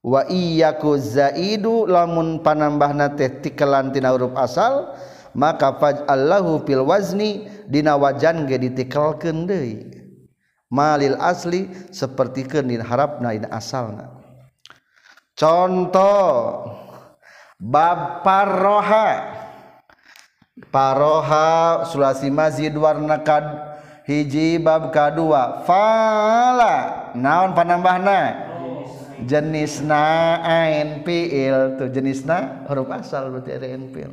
Wa 0.00 0.24
iyyaku 0.28 0.96
zaidu 0.96 1.84
lamun 1.84 2.40
panambahna 2.40 3.12
teh 3.14 3.40
tikelan 3.44 3.92
tina 3.92 4.16
huruf 4.16 4.32
asal 4.32 4.96
maka 5.36 5.76
faj'allahu 5.78 6.64
fil 6.66 6.82
wazni 6.82 7.46
dina 7.70 7.94
wajan 7.94 8.48
ge 8.48 8.58
ditikelkeun 8.58 9.46
deui. 9.46 9.86
Malil 10.70 11.18
asli 11.18 11.66
sapertikeun 11.90 12.66
dina 12.66 12.84
harapna 12.86 13.34
dina 13.34 13.48
asalna. 13.52 14.08
Contoh 15.36 16.68
bab 17.60 18.24
parroha 18.24 19.39
paroha 20.68 21.88
sulasi 21.88 22.28
mazid 22.28 22.76
warna 22.76 23.24
kad 23.24 23.70
hiji 24.04 24.60
bab 24.60 24.92
kadua. 24.92 25.64
Fala! 25.64 27.08
Naon 27.16 27.56
panambahna? 27.56 28.50
Jenisna 29.24 30.40
ain 30.44 31.04
fiil. 31.06 31.80
Tuh 31.80 31.88
jenisna 31.88 32.66
huruf 32.68 32.90
asal 32.92 33.30
berarti 33.32 33.56
ain 33.56 33.88
fiil. 33.94 34.12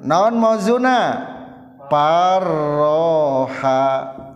Naon 0.00 0.34
mauzuna? 0.40 0.98
Paroha. 1.90 3.82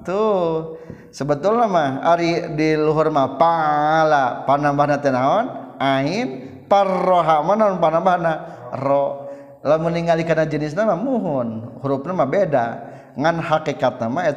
Tuh 0.04 0.76
sebetulnya 1.08 1.64
mah 1.70 1.90
ari 2.04 2.52
di 2.52 2.76
luhur 2.76 3.08
mah 3.08 3.40
pala. 3.40 4.44
Panambahna 4.44 5.00
teh 5.00 5.08
naon? 5.08 5.76
Ain 5.80 6.28
paroha. 6.68 7.40
Mana 7.40 7.72
panambahna? 7.80 8.32
Ro. 8.76 9.23
Meninggali 9.64 10.28
karena 10.28 10.44
jenis 10.44 10.76
nama 10.76 10.92
mohon. 10.92 11.80
Huruf 11.80 12.04
nama 12.04 12.28
beda. 12.28 12.84
Ngan 13.16 13.40
hakikat 13.40 13.96
nama 13.96 14.36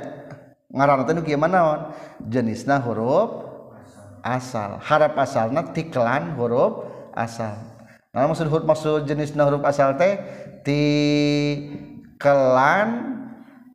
ngaran 0.72 1.04
itu 1.04 1.36
gimana 1.36 1.92
jenisnya 2.24 2.80
huruf 2.80 3.44
asal. 4.24 4.80
Harap 4.80 5.20
asalna 5.20 5.68
tiklan 5.76 6.40
huruf 6.40 6.88
asal. 7.12 7.60
Nah 8.16 8.24
maksud 8.24 8.48
huruf 8.48 8.64
maksud 8.64 9.04
huruf 9.04 9.64
asal 9.68 10.00
teh 10.00 10.16
tiklan 10.64 11.60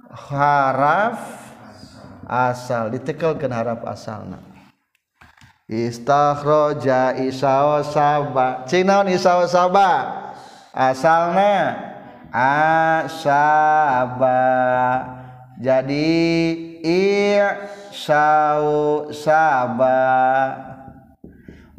haraf 0.08 1.20
asal. 2.24 2.88
Ditekelkan 2.88 3.52
harap 3.52 3.84
asalna. 3.84 4.40
Istakhroja 5.72 7.16
isaw 7.16 7.80
sabah 7.80 8.68
cing 8.68 8.84
naon 8.84 9.08
isaw 9.08 9.40
sabah 9.48 10.21
asalnya 10.72 11.76
asaba. 12.32 14.40
Jadi 15.62 16.11
i'sau 16.82 18.66
saba. 19.14 20.02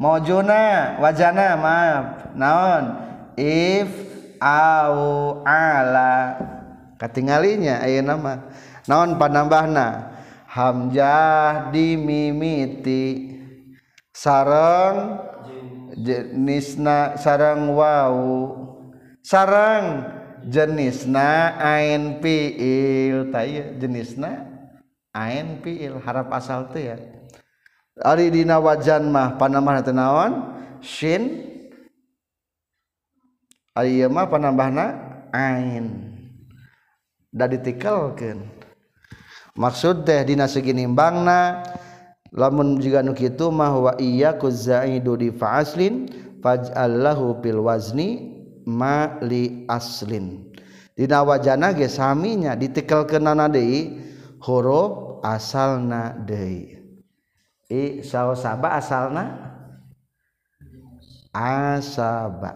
Mojuna 0.00 0.96
wajana 1.02 1.58
maaf 1.58 2.06
naon? 2.32 2.84
If 3.36 3.90
au 4.40 5.42
ala. 5.44 6.40
Katingalinya 6.96 7.84
ayo 7.84 8.00
nama. 8.00 8.48
Naon 8.88 9.20
panambahna? 9.20 10.16
Hamjah 10.48 11.68
dimimiti. 11.74 13.34
Sarang 14.14 15.18
jenisna 15.98 17.18
sarang 17.18 17.74
wau. 17.74 18.63
sarang. 19.24 20.20
Jenisna 20.44 21.56
ain 21.56 22.20
fiil 22.20 23.32
tay 23.32 23.80
jenisna 23.80 24.44
ain 25.16 25.56
fiil 25.64 25.96
harap 26.04 26.28
asal 26.36 26.68
teh 26.68 26.92
ya. 26.92 27.00
Ari 28.04 28.28
dina 28.28 28.60
wajan 28.60 29.08
mah 29.08 29.40
panamah 29.40 29.80
teu 29.80 29.96
naon? 29.96 30.52
Shin. 30.84 31.48
Ari 33.72 34.04
ieu 34.04 34.12
mah 34.12 34.28
panambahna 34.28 35.00
ain. 35.32 36.12
Da 37.32 37.48
ditikelkeun. 37.48 38.44
Maksud 39.56 40.04
teh 40.04 40.28
dina 40.28 40.44
segi 40.44 40.76
nimbangna 40.76 41.64
lamun 42.36 42.76
jiga 42.84 43.00
nu 43.00 43.16
kitu 43.16 43.48
mah 43.48 43.72
wa 43.72 43.92
iyyaku 43.96 44.52
zaidu 44.52 45.16
di 45.16 45.32
fa'aslin 45.32 46.10
faj'allahu 46.44 47.40
bil 47.40 47.64
wazni 47.64 48.33
mali 48.66 49.68
aslin. 49.68 50.52
Dina 50.96 51.22
wajana 51.22 51.72
ge 51.72 51.88
saminya 51.88 52.56
ditekelkeunana 52.58 53.48
deui 53.50 54.00
huruf 54.42 55.20
asalna 55.24 56.14
deui 56.22 56.74
i 57.70 58.02
saba 58.04 58.78
asalna? 58.78 59.24
Asaba. 61.34 62.54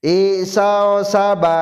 I 0.00 0.46
saba. 0.46 1.58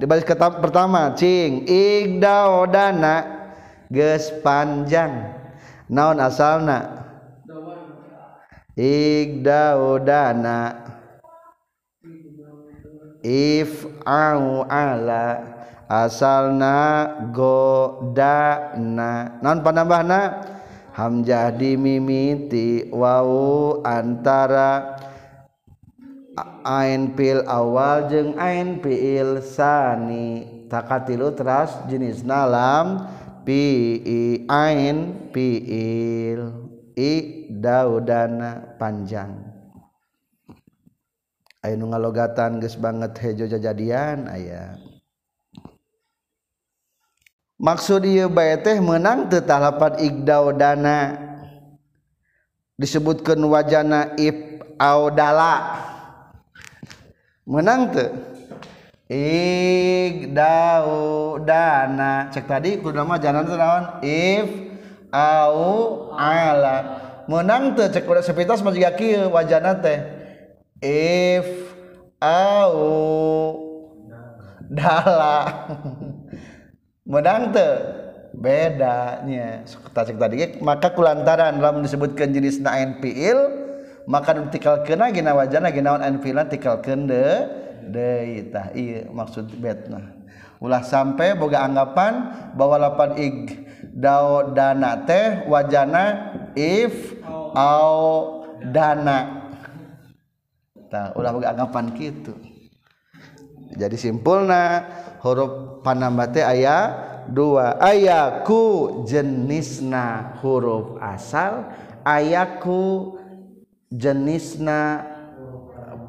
Di 0.00 0.04
baris 0.10 0.26
pertama 0.26 1.14
cing 1.14 1.62
igdaodana 1.70 3.22
geus 3.86 4.34
panjang. 4.42 5.38
Naon 5.86 6.18
asalna? 6.18 6.98
Igdaodana 8.74 10.58
if 13.22 13.86
au 14.02 14.66
ala 14.66 15.46
asal 15.86 16.58
na 16.58 17.06
godana 17.30 19.38
non 19.38 19.62
panambah 19.62 20.02
na 20.02 20.20
hamjah 20.92 21.54
dimimiti 21.54 22.90
wau 22.90 23.78
antara 23.86 24.98
ain 26.66 27.14
pil 27.14 27.46
awal 27.46 28.10
jeng 28.10 28.34
ain 28.38 28.82
pil 28.82 29.42
sani. 29.42 30.50
Takatilu 30.72 31.36
teras 31.36 31.84
jenis 31.84 32.24
nalam 32.24 33.04
pi 33.44 34.40
ain 34.48 35.28
piil 35.28 36.48
i 36.96 37.12
daudana 37.52 38.80
panjang 38.80 39.51
nu 41.70 41.94
ngalogatan 41.94 42.58
geus 42.58 42.74
banget 42.74 43.14
hejo 43.22 43.46
jajadian 43.46 44.26
aya. 44.26 44.74
Maksud 47.62 48.02
ieu 48.02 48.26
bae 48.26 48.58
teh 48.58 48.82
meunang 48.82 49.30
teu 49.30 49.38
talapat 49.38 50.02
igdau 50.02 50.50
dana 50.50 51.14
disebutkeun 52.74 53.38
wajana 53.46 54.18
if 54.18 54.34
audala. 54.74 55.78
Menang 57.46 57.94
teu? 57.94 58.10
Igdau 59.06 60.90
dana 61.46 62.26
cek 62.34 62.50
tadi 62.50 62.82
kudu 62.82 62.98
nama 62.98 63.22
jalan 63.22 63.46
teu 63.46 63.54
naon? 63.54 64.02
If 64.02 64.50
au 65.14 66.10
ala 66.18 66.98
menang 67.30 67.78
teu? 67.78 67.86
Cek 67.86 68.02
udah 68.10 68.26
sepitas 68.26 68.58
mah 68.66 68.74
juga 68.74 68.90
kieu 68.98 69.30
wajana 69.30 69.78
teh. 69.78 70.11
if 70.84 71.46
au 72.18 72.74
dala 74.66 75.38
menang 77.06 77.54
teu? 77.54 77.72
Bedanya. 78.32 79.60
Cek 79.68 80.16
tadi 80.16 80.56
maka 80.64 80.90
kulantaran 80.96 81.60
dalam 81.60 81.84
disebutkan 81.84 82.32
jenis 82.32 82.64
nain 82.64 82.96
fiil 83.04 83.36
maka 84.08 84.32
tikal 84.48 84.82
kena 84.88 85.12
gina 85.12 85.36
wajana 85.36 85.68
ginawan 85.68 86.00
an 86.00 86.16
fiilan 86.18 86.48
tikal 86.48 86.80
kende 86.80 87.46
deui 87.92 88.48
tah. 88.48 88.72
Ieu 88.72 89.04
maksud 89.12 89.52
betna. 89.60 90.16
Ulah 90.64 90.80
sampai 90.80 91.36
boga 91.36 91.60
anggapan 91.60 92.32
bahwa 92.56 92.80
lapan 92.80 93.10
ig 93.20 93.38
dao 93.92 94.54
dana 94.56 95.04
teh 95.04 95.44
wajana 95.44 96.32
if 96.56 97.12
au 97.52 98.40
dana. 98.72 99.41
Tah, 100.92 101.16
ulah 101.16 101.32
anggapan 101.40 101.96
gitu. 101.96 102.36
Jadi 103.72 103.96
simpulna 103.96 104.84
huruf 105.24 105.80
panambah 105.80 106.28
teh 106.36 106.44
aya 106.44 106.92
dua. 107.32 107.80
Ayaku 107.80 109.00
jenisna 109.08 110.36
huruf 110.44 111.00
asal 111.00 111.72
ayaku 112.04 113.16
jenisna 113.88 115.08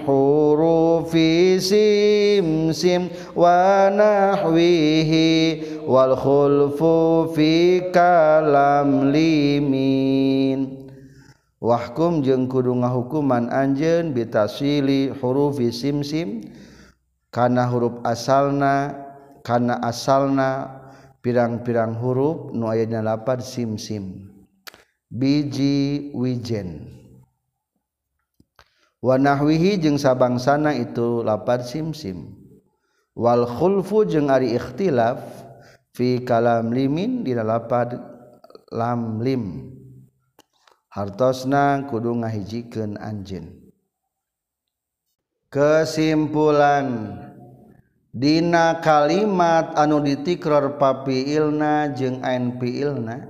hurufi 0.00 1.60
sim 1.60 2.72
sim 2.72 3.12
wa 3.36 3.92
nahwihi 3.92 5.60
wal 5.90 6.14
khulfu 6.14 7.26
fi 7.34 7.82
kalam 7.90 9.10
limin. 9.10 10.86
Wahkum 11.58 12.22
jeung 12.22 12.46
kudu 12.46 12.78
ngahukuman 12.78 13.50
anjeun 13.50 14.14
bitasili 14.14 15.10
hurufi 15.10 15.74
simsim. 15.74 16.46
Kana 17.34 17.66
huruf 17.66 17.98
asalna 18.06 18.94
kana 19.42 19.82
asalna 19.82 20.78
pirang-pirang 21.22 21.98
huruf 21.98 22.54
nu 22.54 22.70
aya 22.70 22.86
dina 22.86 23.02
lapad 23.02 23.42
simsim. 23.42 24.30
Biji 25.10 26.14
wijen. 26.14 26.86
Wa 29.02 29.18
nahwihi 29.18 29.82
jeung 29.82 29.98
sabangsana 29.98 30.70
itu 30.70 31.26
lapad 31.26 31.66
simsim. 31.66 32.38
Wal 33.18 33.42
khulfu 33.42 34.06
jeung 34.06 34.30
ari 34.30 34.54
ikhtilaf. 34.54 35.49
fi 35.94 36.22
kalam 36.22 36.70
limin 36.74 37.22
dina 37.22 37.42
lapad 37.46 37.98
lam 38.70 39.18
lim. 39.22 39.74
Hartosna 40.90 41.86
kudu 41.86 42.18
ngahijikeun 42.18 42.98
anjeun. 42.98 43.46
Kesimpulan 45.50 47.18
dina 48.10 48.82
kalimat 48.82 49.74
anu 49.78 50.02
ditikror 50.02 50.78
papiilna 50.78 51.94
jeung 51.94 52.22
ain 52.26 52.58
piilna 52.58 53.22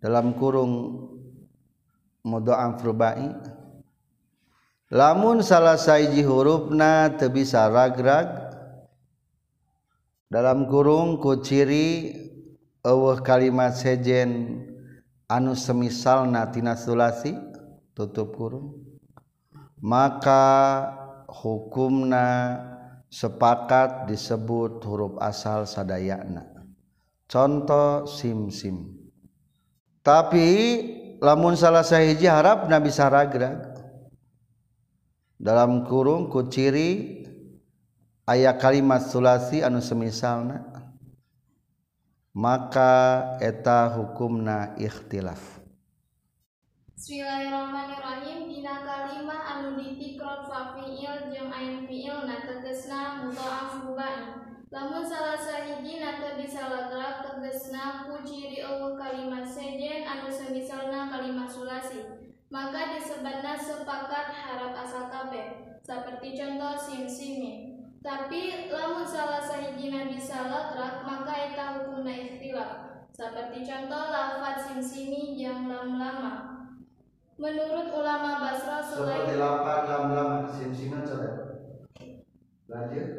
dalam 0.00 0.36
kurung 0.36 1.04
mudha'af 2.24 2.80
rubai 2.80 3.36
lamun 4.88 5.44
salah 5.44 5.76
saiji 5.76 6.24
hurufna 6.24 7.12
teu 7.16 7.28
bisa 7.28 7.68
ragrag 7.68 8.45
dalam 10.26 10.66
kurung 10.66 11.22
ku 11.22 11.38
ciri 11.38 12.14
eueuh 12.82 13.18
kalimat 13.22 13.74
sejen 13.74 14.62
anu 15.30 15.54
semisalna 15.54 16.50
tina 16.50 16.74
sulasi 16.74 17.34
tutup 17.94 18.34
kurung 18.34 18.86
maka 19.78 20.82
hukumna 21.30 22.58
sepakat 23.12 24.10
disebut 24.10 24.82
huruf 24.82 25.14
asal 25.22 25.68
sadayana. 25.68 26.42
Contoh 27.26 28.06
simsim. 28.06 28.50
-sim. 28.50 28.76
tapi 30.06 30.48
lamun 31.18 31.58
salah 31.58 31.82
sahiji 31.82 32.30
harap 32.30 32.70
nabi 32.70 32.94
saragra 32.94 33.74
dalam 35.34 35.82
kurung 35.90 36.30
ku 36.30 36.46
ciri 36.46 37.22
ayat 38.26 38.58
kalimat 38.58 39.06
sulasi 39.06 39.62
anu 39.62 39.78
semisalna 39.78 40.66
maka 42.34 43.22
eta 43.38 43.86
hukumna 43.94 44.74
ikhtilaf. 44.76 45.62
Bismillahirrahmanirrahim. 46.98 48.50
Dina 48.50 48.82
kalimah 48.82 49.40
anu 49.56 49.78
ditikrot 49.78 50.50
fa 50.50 50.74
fi'il 50.74 51.30
jeung 51.30 51.54
fi'il 51.86 52.26
na 52.26 52.42
tegasna 52.42 53.22
mudha'af 53.22 53.86
rubai 53.86 54.42
lamun 54.74 55.06
salah 55.06 55.38
sahiji 55.38 56.02
nata 56.02 56.34
disalagrak 56.34 57.22
tegesna 57.22 58.10
ku 58.10 58.26
ciri 58.26 58.58
eueuh 58.58 58.98
kalimat 58.98 59.46
sejen 59.46 60.02
anu 60.02 60.26
semisalna 60.26 61.06
kalimat 61.14 61.46
sulasi. 61.46 62.02
Maka 62.50 62.98
disebutna 62.98 63.54
sepakat 63.54 64.26
harap 64.34 64.74
asal 64.74 65.06
kabeh. 65.14 65.78
Seperti 65.86 66.34
contoh 66.34 66.74
sim 66.74 67.06
simi 67.06 67.75
tapi 68.06 68.70
lamun 68.70 69.02
salah 69.02 69.42
sahijina 69.42 70.06
disalagrak 70.06 71.02
maka 71.02 71.50
eta 71.50 71.64
hukumna 71.74 72.14
ikhtilaf. 72.14 73.02
Seperti 73.10 73.66
contoh 73.66 74.14
lafaz 74.14 74.70
sim 74.70 74.78
simi 74.78 75.34
yang 75.34 75.66
lam 75.66 75.98
lama. 75.98 76.34
Menurut 77.34 77.90
ulama 77.90 78.38
Basra 78.38 78.78
selain 78.78 79.26
seperti 79.26 79.42
lafaz 79.42 79.80
lam 79.90 80.04
lama 80.14 80.38
sim 80.46 80.70
simi 80.70 81.02
lanjut. 82.70 83.10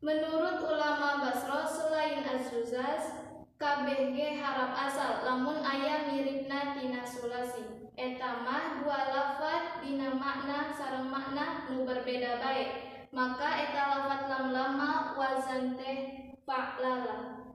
Menurut 0.00 0.64
ulama 0.64 1.20
Basro 1.20 1.68
selain 1.68 2.24
azuzaz 2.24 3.20
KBG 3.60 4.40
harap 4.40 4.72
asal 4.80 5.28
lamun 5.28 5.60
ayah 5.60 6.08
miripna 6.08 6.72
tina 6.72 7.04
sulasi. 7.04 7.92
Etamah 7.92 8.80
dua 8.80 9.12
lafat 9.12 9.84
dina 9.84 10.16
makna 10.16 10.72
sarang 10.72 11.08
makna 11.12 11.68
nu 11.68 11.84
berbeda 11.84 12.40
baik 12.40 12.85
maka 13.16 13.48
eta 13.64 13.82
lafat 13.96 14.28
lam 14.28 14.46
lama 14.52 15.16
wazan 15.16 15.72
teh 15.80 16.36
fa'lala 16.44 17.48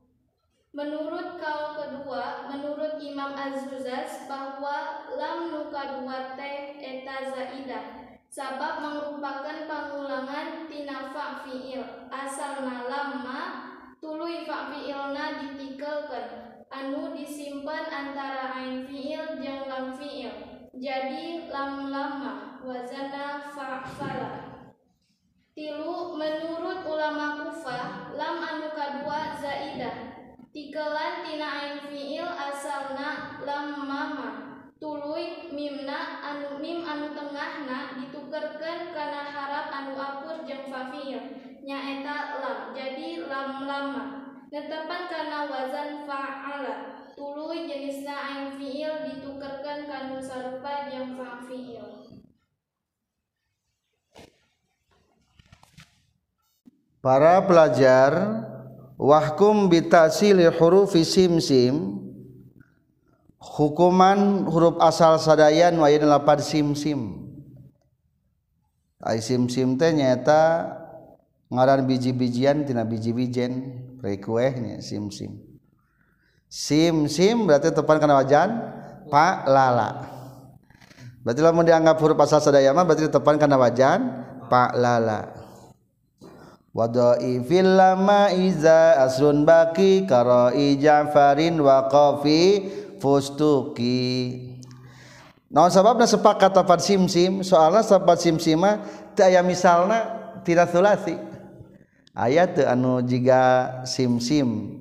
Menurut 0.72 1.36
kaul 1.36 1.76
kedua, 1.76 2.48
menurut 2.48 2.96
Imam 3.04 3.36
Az-Zuzaz 3.36 4.24
bahwa 4.26 5.04
lam 5.20 5.52
nu 5.52 5.68
kadua 5.68 6.34
teh 6.40 6.80
eta 6.80 7.30
zaidah 7.30 8.18
sabab 8.32 8.80
merupakan 8.80 9.68
pengulangan 9.68 10.72
tina 10.72 11.12
fi'il 11.44 11.84
asalna 12.08 12.88
lama 12.88 13.40
tuluy 14.00 14.48
fi'ilna 14.48 15.44
ditikelkeun 15.44 16.26
anu 16.72 17.12
disimpan 17.12 17.86
antara 17.92 18.56
ain 18.56 18.88
fi'il 18.88 19.44
jeung 19.44 19.68
lam 19.68 19.94
fi'il. 20.00 20.32
Jadi 20.72 21.52
lam 21.52 21.92
lama 21.92 22.64
wazana 22.64 23.52
fa'fala 23.52 24.41
tilu 25.52 26.16
menurut 26.16 26.88
ulama 26.88 27.44
kufah 27.44 28.16
lam 28.16 28.40
anu 28.40 28.72
kadua 28.72 29.36
zaidah 29.36 30.16
tikelan 30.56 31.28
tina 31.28 31.48
ain 31.60 31.76
fi'il 31.92 32.24
asalna 32.24 33.36
lam 33.44 33.84
mama 33.84 34.30
tuluy 34.80 35.52
mimna 35.52 36.24
anu 36.24 36.56
mim 36.64 36.80
anu 36.88 37.12
tengahna 37.12 38.00
ditukerkeun 38.00 38.96
kana 38.96 39.22
harap 39.28 39.68
anu 39.76 40.00
akur 40.00 40.48
jeung 40.48 40.72
fa'il 40.72 41.20
nyaeta 41.68 42.42
lam 42.42 42.60
jadi 42.72 43.28
lam 43.28 43.68
lama. 43.68 44.04
Netepan 44.52 45.08
kana 45.08 45.48
wazan 45.48 46.04
fa'ala 46.04 47.08
tuluy 47.16 47.68
jenisna 47.68 48.12
ain 48.12 48.56
fiil 48.60 49.04
ditukerkeun 49.08 49.88
kanu 49.88 50.20
sarupa 50.20 50.92
jeung 50.92 51.16
fa'il 51.16 52.01
Para 57.02 57.42
pelajar 57.50 58.14
wahkum 58.94 59.74
bitasili 59.74 60.46
hurufi 60.54 61.02
sim-sim 61.02 61.98
hukuman 63.42 64.46
huruf 64.46 64.78
asal 64.78 65.18
sadayan 65.18 65.82
wa 65.82 65.90
yen 65.90 66.06
lapad 66.06 66.46
sim-sim. 66.46 67.26
Ai 69.02 69.18
sim-sim 69.18 69.82
teh 69.82 69.98
nyata 69.98 70.78
ngaran 71.50 71.90
biji-bijian 71.90 72.70
tina 72.70 72.86
biji-bijen 72.86 73.82
rekuehnya 73.98 74.78
sim-sim. 74.86 75.42
Sim-sim 76.46 77.50
berarti 77.50 77.74
tepan 77.74 77.98
kana 77.98 78.22
wajan 78.22 78.50
pak 79.10 79.50
lala. 79.50 80.06
Berarti 81.26 81.42
lamun 81.42 81.66
dianggap 81.66 81.98
huruf 81.98 82.22
asal 82.22 82.46
sadaya 82.46 82.70
mah 82.78 82.86
berarti 82.86 83.10
tepan 83.10 83.42
kana 83.42 83.58
wajan 83.58 84.22
pak 84.54 84.78
lala 84.78 85.41
Wadai 86.72 87.44
fil 87.44 87.68
lama 87.68 88.32
iza 88.32 88.96
asrun 89.04 89.44
baki 89.44 90.08
karai 90.08 90.80
Ja'farin 90.80 91.60
wa 91.60 91.92
qafi 91.92 92.72
fustuki. 92.96 94.40
Nah 95.52 95.68
sebabna 95.68 96.08
sepakat 96.08 96.56
tepat 96.56 96.80
sim-sim 96.80 97.44
soalnya 97.44 97.84
sepakat 97.84 98.24
sim-sima 98.24 98.88
teu 99.12 99.28
aya 99.28 99.44
misalna 99.44 100.00
tidak 100.48 100.72
sulasi 100.72 101.20
ayat 102.16 102.56
teu 102.56 102.64
anu 102.64 103.04
jiga 103.04 103.84
sim-sim. 103.84 104.80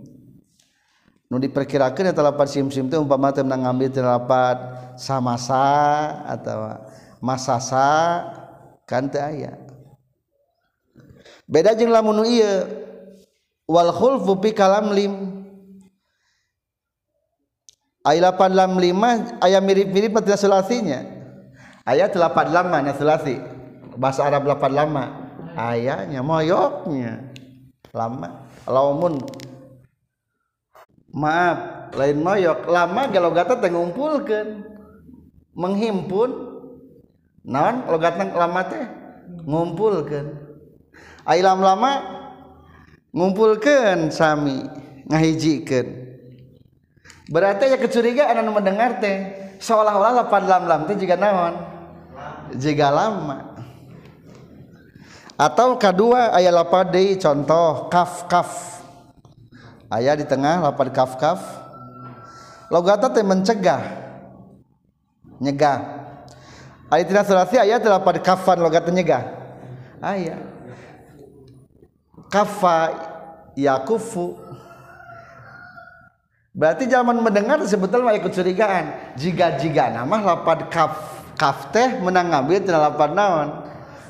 Nu 1.27 1.43
diperkirakeun 1.43 2.07
eta 2.07 2.23
lapat 2.23 2.55
sim-sim 2.55 2.87
teh 2.87 3.03
umpama 3.03 3.35
menang 3.35 3.67
ngambil 3.67 3.91
tina 3.91 4.15
lapat 4.15 4.63
samasa 4.95 5.67
atau 6.23 6.87
masasa 7.19 8.23
kan 8.87 9.11
teu 9.11 9.19
aya 9.19 9.70
beda 11.51 11.75
jeung 11.75 11.91
lamun 11.91 12.23
ieu. 12.23 12.79
Wal 13.67 13.91
khulfu 13.91 14.39
fi 14.39 14.55
kalam 14.55 14.95
lim. 14.95 15.15
Ayat 18.01 18.33
8 18.33 18.57
lam 18.57 18.81
5 18.81 19.45
aya 19.45 19.61
mirip-mirip 19.61 20.17
tina 20.25 20.41
sulasinya 20.41 21.05
ayat 21.85 22.17
8 22.17 22.49
lam 22.49 22.73
mana 22.73 22.97
sulasi 22.97 23.37
bahasa 24.01 24.25
Arab 24.25 24.49
8 24.49 24.73
lama. 24.73 25.05
Ayahnya 25.53 26.25
moyoknya. 26.25 27.29
Lama 27.93 28.49
laumun. 28.65 29.21
Maaf 31.13 31.93
lain 31.93 32.25
moyok. 32.25 32.71
Lama 32.71 33.11
galogata 33.13 33.61
teh 33.61 33.69
ngumpulkeun. 33.69 34.65
Menghimpun. 35.53 36.31
Naon 37.45 37.85
logatna 37.85 38.33
lama 38.33 38.63
teh? 38.65 38.85
Ngumpulkeun. 39.45 40.40
Ailam 41.31 41.63
lama 41.63 42.03
ngumpulkan 43.15 44.11
sami 44.11 44.67
ngahijikeun 45.07 45.87
berarti 47.31 47.71
ya 47.71 47.79
kecurigaan 47.79 48.43
anu 48.43 48.51
mendengar 48.51 48.99
teh 48.99 49.31
seolah-olah 49.63 50.27
lapan 50.27 50.43
lam 50.51 50.63
lam 50.67 50.81
teh 50.91 50.99
jika 50.99 51.15
naon? 51.15 51.55
Jika 52.59 52.91
lama. 52.91 53.55
Atau 55.39 55.79
kedua 55.79 56.35
ayat 56.35 56.51
lapan 56.51 56.91
deui 56.91 57.15
contoh 57.15 57.87
kaf 57.87 58.27
kaf 58.27 58.83
ayat 59.87 60.19
di 60.19 60.27
tengah 60.27 60.67
lapan 60.67 60.91
kaf 60.91 61.15
kaf 61.15 61.39
logata 62.75 63.07
teh 63.07 63.23
mencegah. 63.23 63.83
Nyegah. 65.39 65.79
Ayat 66.91 67.07
tidak 67.07 67.23
sulasi 67.31 67.55
ayat 67.55 67.87
lapan 67.87 68.19
kafan 68.19 68.59
logata 68.59 68.91
nyegah. 68.91 69.31
Ayat 70.03 70.60
kafa 72.31 72.79
yakufu. 73.59 74.39
Berarti 76.51 76.87
zaman 76.91 77.19
mendengar 77.23 77.63
sebetulnya 77.67 78.17
ikut 78.17 78.33
curigaan. 78.33 79.15
Jika 79.19 79.59
jika 79.59 79.91
nama 79.91 80.19
lapad 80.23 80.71
kaf 80.71 80.95
kaf 81.35 81.71
teh 81.75 81.99
menang 82.01 82.31
ngambil 82.31 82.63
tina 82.63 82.79
lapad 82.91 83.13
naon? 83.13 83.49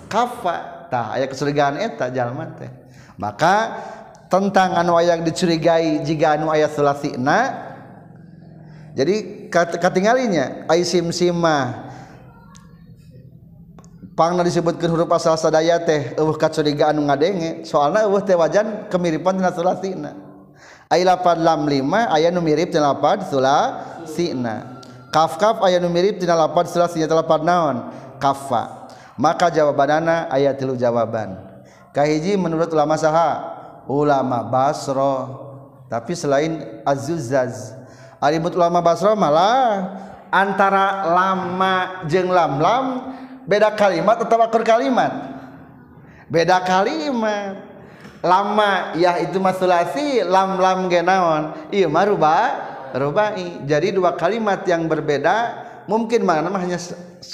Kafa. 0.07 0.89
Tah 0.91 1.15
aya 1.15 1.31
kecurigaan 1.31 1.79
eta 1.79 2.11
jalma 2.11 2.51
teh. 2.59 2.67
Maka 3.15 3.79
tentang 4.31 4.79
anu 4.79 4.95
aya 4.95 5.19
dicurigai 5.19 6.07
jika 6.07 6.39
anu 6.39 6.55
aya 6.55 6.71
sulasina 6.71 7.67
jadi 8.95 9.47
katinggalinya 9.79 10.71
ai 10.71 10.87
sim 10.87 11.11
simah 11.11 11.90
pangna 14.21 14.45
disebutkan 14.45 14.93
huruf 14.93 15.09
asal 15.17 15.41
sadaya 15.41 15.81
teh 15.81 16.13
eueuh 16.21 16.37
kacurigaan 16.37 16.93
nu 16.93 17.09
ngadenge. 17.09 17.65
Soalna 17.65 18.05
eueuh 18.05 18.21
teh 18.21 18.37
wajan 18.37 18.93
kemiripan 18.93 19.41
tina 19.41 19.49
sulasina. 19.49 20.13
Ai 20.93 21.09
lapad 21.09 21.41
lam 21.41 21.65
lima 21.65 22.13
aya 22.13 22.29
nu 22.29 22.45
mirip 22.45 22.69
tina 22.69 22.93
lapad 22.93 23.25
sulasina. 23.25 24.85
Kaf 25.09 25.41
kaf 25.41 25.65
aya 25.65 25.81
nu 25.81 25.89
mirip 25.89 26.21
tina 26.21 26.37
lapad 26.37 26.69
sulasina 26.69 27.09
tina 27.09 27.25
lapad 27.25 27.41
naon? 27.41 27.89
Kafa 28.21 28.93
maka 29.17 29.49
jawabanana 29.49 30.29
aya 30.29 30.53
tilu 30.53 30.77
jawaban. 30.77 31.41
Kahiji 31.97 32.37
menurut 32.37 32.69
ulama 32.77 33.01
saha 33.01 33.57
ulama 33.89 34.45
basro 34.45 35.49
tapi 35.89 36.13
selain 36.15 36.85
azuzaz 36.87 37.75
alimut 38.23 38.55
ulama 38.55 38.79
basro 38.79 39.19
malah 39.19 39.91
antara 40.31 41.11
lama 41.11 42.07
jeng 42.07 42.31
lam 42.31 42.63
lam 42.63 42.87
beda 43.51 43.75
kalimat 43.75 44.23
atau 44.23 44.39
akur 44.39 44.63
kalimat? 44.63 45.11
Beda 46.31 46.63
kalimat. 46.63 47.67
Lama 48.21 48.95
ya 49.01 49.17
itu 49.19 49.41
masulasi 49.41 50.21
lam 50.23 50.61
lam 50.61 50.93
genawan 50.93 51.57
iya 51.73 51.89
mah 51.91 52.05
rubah 52.07 52.43
rubai. 52.95 53.65
Jadi 53.67 53.97
dua 53.97 54.15
kalimat 54.15 54.63
yang 54.69 54.87
berbeda 54.87 55.67
mungkin 55.91 56.23
mana 56.23 56.47
mah 56.53 56.63
hanya 56.63 56.79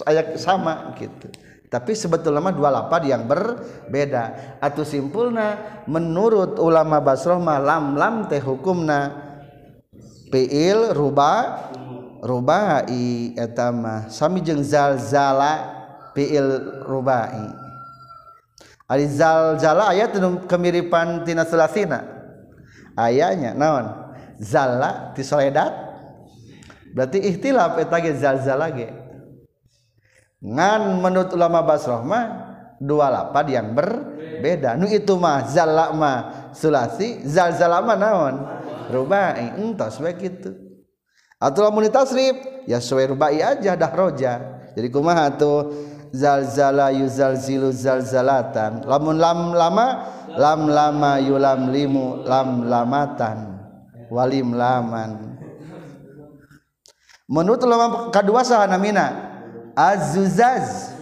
ayat 0.07 0.41
sama 0.41 0.95
gitu. 0.97 1.29
Tapi 1.67 1.93
sebetulnya 1.99 2.55
dua 2.55 2.71
lapad 2.71 3.03
yang 3.03 3.27
berbeda. 3.27 4.57
Atau 4.63 4.87
simpulna 4.87 5.83
menurut 5.91 6.57
ulama 6.63 7.03
basroh 7.03 7.43
mah 7.43 7.59
lam 7.59 7.99
lam 7.99 8.31
teh 8.31 8.39
hukumna 8.39 9.27
fiil 10.31 10.95
ruba 10.95 11.67
rubai 12.23 13.35
etama 13.35 14.07
sami 14.07 14.39
jeung 14.39 14.63
zalzala 14.63 15.76
fiil 16.17 16.81
rubai. 16.89 17.53
Ari 18.89 19.05
zalzala 19.13 19.93
ayat 19.93 20.17
kemiripan 20.49 21.29
tina 21.29 21.45
selasina. 21.45 22.01
Ayanya 22.97 23.53
naon? 23.53 24.17
Zalla 24.41 25.13
ti 25.13 25.21
soledat. 25.21 25.85
Berarti 26.97 27.21
ikhtilaf 27.21 27.77
eta 27.77 28.01
ge 28.01 28.17
zalzala 28.17 28.73
ge 28.73 28.89
ngan 30.41 31.03
menurut 31.03 31.33
ulama 31.35 31.65
basroh 31.65 32.05
mah 32.07 32.25
dua 32.81 33.13
lapad 33.13 33.51
yang 33.53 33.77
berbeda. 33.77 34.79
Nu 34.79 34.89
itu 34.89 35.17
mah 35.17 35.45
zalla 35.49 35.93
mah 35.93 36.51
sulasi 36.57 37.25
zalzala 37.27 37.85
mah 37.85 37.99
naon? 37.99 38.35
Rubai. 38.89 39.59
Entos 39.61 39.99
bae 39.99 40.15
kitu. 40.17 40.55
Atau 41.37 41.69
lamun 41.69 41.85
tasrif 41.93 42.65
ya 42.65 42.81
sesuai 42.81 43.13
rubai 43.13 43.43
aja 43.45 43.77
dah 43.77 43.93
roja. 43.93 44.33
Jadi 44.73 44.89
kumaha 44.93 45.33
tuh 45.37 45.73
zalzala 46.17 46.89
yuzalzilu 46.97 47.69
zalzalatan. 47.69 48.89
Lamun 48.89 49.21
lam 49.21 49.53
lama 49.53 50.09
lam 50.33 50.61
lama 50.73 51.21
yulam 51.21 51.69
limu 51.69 52.25
lam 52.25 52.65
lamatan. 52.65 53.61
Walim 54.09 54.57
laman. 54.57 55.37
Menurut 57.27 57.61
ulama 57.67 58.09
kedua 58.15 58.47
sahana 58.47 58.79
mina 58.81 59.13
azuzaz. 59.75 60.95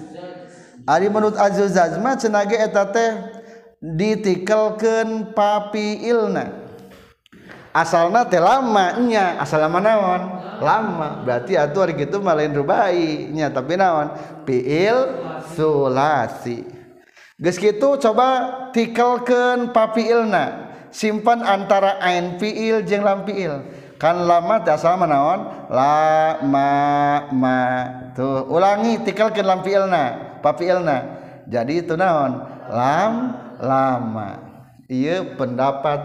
Ari 0.85 1.09
menurut 1.09 1.37
azuzaz 1.39 1.97
mah 2.01 2.17
cenah 2.17 2.45
ge 2.49 2.57
eta 2.61 2.85
teh 2.89 3.13
ditikelkeun 3.81 5.37
papi 5.37 6.09
ilna. 6.09 6.65
Asalna 7.77 8.25
teh 8.25 8.41
lama 8.41 8.97
nya 9.05 9.37
asal 9.37 9.61
lama 9.65 9.81
naon? 9.81 10.23
lama. 10.65 11.21
Berarti 11.23 11.55
atuh 11.55 11.85
hari 11.85 12.01
gitu 12.01 12.25
malain 12.25 12.51
rubainya 12.51 13.53
tapi 13.53 13.77
naon? 13.77 14.17
Piil 14.49 14.97
sulasi. 15.53 16.65
Geus 17.37 17.61
kitu 17.61 18.01
coba 18.01 18.29
tikelkeun 18.73 19.75
papiilna 19.75 20.73
simpan 20.89 21.45
antara 21.45 22.01
ain 22.01 22.41
piil 22.41 22.87
jeung 22.87 23.05
lam 23.05 23.27
piil 23.27 23.61
kan 24.01 24.25
lama 24.25 24.65
teh 24.65 24.73
asal 24.73 24.97
naon? 24.97 25.69
La 25.69 26.41
ma 26.41 26.71
ma 27.29 27.61
tuh 28.17 28.49
ulangi 28.49 29.05
tikelkeun 29.05 29.45
lam 29.45 29.61
piilna 29.61 30.39
papiilna 30.41 30.99
jadi 31.45 31.85
itu 31.85 31.95
naon? 31.95 32.41
Lam 32.73 33.13
lama. 33.61 34.41
Iya 34.89 35.37
pendapat. 35.37 36.01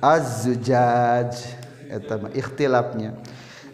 Az-zujaj. 0.00 1.59
Eta 1.90 2.14
mah 2.22 2.30
ikhtilafnya. 2.30 3.18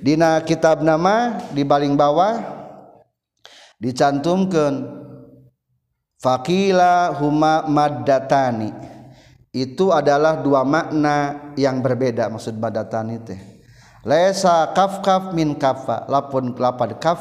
Dina 0.00 0.40
kitab 0.40 0.80
nama 0.80 1.40
di 1.52 1.64
baling 1.64 1.96
bawah 1.96 2.40
dicantumkan 3.76 4.84
fakila 6.20 7.12
huma 7.16 7.68
maddatani. 7.68 8.72
Itu 9.56 9.88
adalah 9.88 10.44
dua 10.44 10.68
makna 10.68 11.48
yang 11.56 11.80
berbeda 11.80 12.28
maksud 12.28 12.60
badatani 12.60 13.16
teh. 13.24 13.40
Lesa 14.04 14.68
kaf 14.76 15.00
kaf 15.00 15.32
min 15.32 15.56
kafa. 15.56 16.04
Lapun 16.12 16.52
lapad 16.52 17.00
kaf 17.00 17.20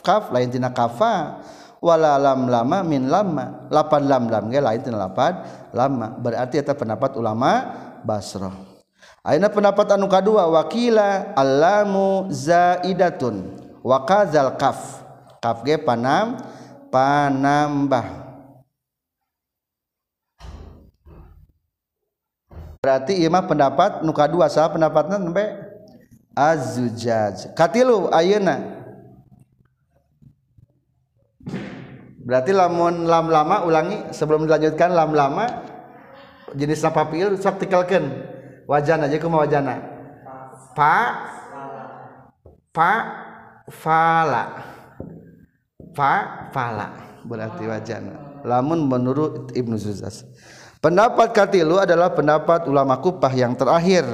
kaf 0.00 0.32
lain 0.32 0.48
tina 0.48 0.72
kafa. 0.72 1.44
Wala 1.84 2.16
lam 2.16 2.48
lama 2.48 2.80
min 2.80 3.12
lama. 3.12 3.68
Lapan 3.68 4.08
lam 4.08 4.24
lam 4.32 4.44
ge 4.48 4.64
lain 4.64 4.80
tina 4.80 4.96
lapad 4.96 5.44
lama. 5.76 6.16
Berarti 6.16 6.56
eta 6.56 6.72
pendapat 6.72 7.20
ulama 7.20 7.84
Basrah 8.00 8.73
Aina 9.24 9.48
pendapat 9.48 9.88
anu 9.96 10.04
kadua 10.04 10.44
wakila 10.52 11.32
allamu 11.32 12.28
zaidatun 12.28 13.56
wa 13.80 14.04
kaf. 14.04 15.00
Kaf 15.40 15.64
ge 15.64 15.80
panam 15.80 16.36
panambah. 16.92 18.04
Berarti 22.84 23.16
ieu 23.16 23.32
mah 23.32 23.48
pendapat 23.48 24.04
nu 24.04 24.12
kadua 24.12 24.52
saha 24.52 24.68
pendapatna 24.76 25.16
nembe? 25.16 25.56
Azujaj 26.36 27.56
katilu 27.56 28.12
ayeuna. 28.12 28.60
Berarti 32.20 32.52
lamun 32.52 33.08
lam 33.08 33.32
lama 33.32 33.64
ulangi 33.64 34.12
sebelum 34.12 34.44
dilanjutkan 34.44 34.92
lam 34.92 35.16
lama 35.16 35.64
jenis 36.52 36.84
apapil 36.84 37.40
sok 37.40 37.64
tikelkeun 37.64 38.33
wajana 38.68 39.06
aja 39.08 39.16
kuma 39.20 39.44
wajana. 39.44 39.80
Pa? 40.74 40.96
Pa? 42.74 42.92
Fala. 43.70 44.44
Pa? 45.94 46.12
Fala. 46.52 46.86
Berarti 47.24 47.64
wajana. 47.64 48.44
Lamun 48.44 48.84
menurut 48.84 49.56
Ibnu 49.56 49.80
Zuzas. 49.80 50.28
Pendapat 50.84 51.32
katilu 51.32 51.80
adalah 51.80 52.12
pendapat 52.12 52.68
ulama 52.68 53.00
kupah 53.00 53.32
yang 53.32 53.56
terakhir. 53.56 54.04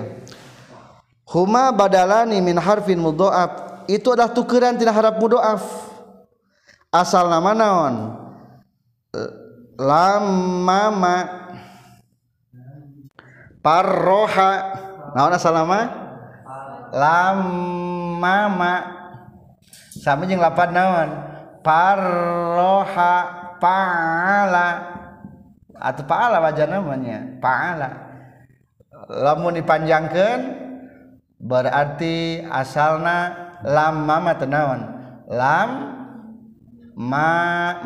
Huma 1.27 1.75
badalani 1.75 2.39
min 2.39 2.55
harfin 2.59 3.03
mudhoaf 3.03 3.83
itu 3.91 4.15
adalah 4.15 4.31
tukeran 4.31 4.79
tidak 4.79 4.95
harap 4.95 5.19
mudhoaf 5.19 5.63
asal 6.95 7.27
nama 7.27 7.51
naon? 7.55 7.95
Lam 9.81 10.25
mama 10.63 11.17
parroha 13.61 14.51
naon 15.17 15.37
asal 15.37 15.55
nama? 15.55 15.81
Lamama 16.91 18.75
sama 19.95 20.27
jeung 20.27 20.43
lapan 20.43 20.71
naon? 20.75 21.09
Parroha 21.61 23.15
paala. 23.61 24.69
Atau 25.81 26.05
paala 26.05 26.41
wajah 26.45 26.67
namanya. 26.67 27.41
Paala. 27.41 27.89
Lamun 29.11 29.57
dipanjangkan 29.57 30.39
berarti 31.41 32.45
asalna 32.53 33.33
lam 33.65 34.05
mama 34.05 34.37
tenawan 34.37 34.81
lam 35.31 35.71
ma 36.97 37.33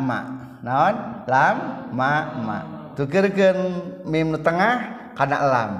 ma. 0.01 0.19
Naon? 0.65 0.95
Lam 1.29 1.57
ma 1.93 2.13
ma. 2.41 2.57
Tukerkan 2.97 3.57
mim 4.07 4.33
tengah 4.39 5.04
karena 5.15 5.37
lam 5.41 5.71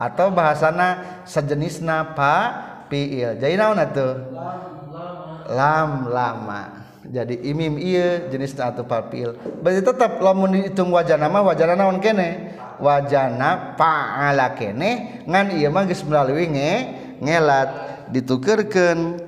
atau 0.00 0.32
bahasana 0.32 1.22
sejenisna 1.28 2.16
pa 2.16 2.34
piil. 2.88 3.36
Jadi 3.36 3.54
naon 3.60 3.76
atuh? 3.76 4.16
Lam 5.52 6.08
lama. 6.08 6.80
Jadi 7.10 7.42
imim 7.52 7.76
iya 7.76 8.26
jenis 8.32 8.56
atau 8.56 8.86
pa 8.88 9.04
piil. 9.12 9.36
Berarti 9.60 9.84
tetap 9.84 10.18
lamun 10.24 10.56
dihitung 10.56 10.88
wajana 10.90 11.28
mah 11.28 11.44
wajana 11.44 11.76
naon 11.76 12.00
kene? 12.00 12.56
Wajana 12.80 13.76
paala 13.76 14.56
kene 14.56 15.22
ngan 15.28 15.46
iya 15.52 15.68
mah 15.68 15.84
geus 15.84 16.00
melalui 16.02 16.48
nge 16.48 16.72
ngelat. 17.20 17.68
Ditukerkeun 18.10 19.20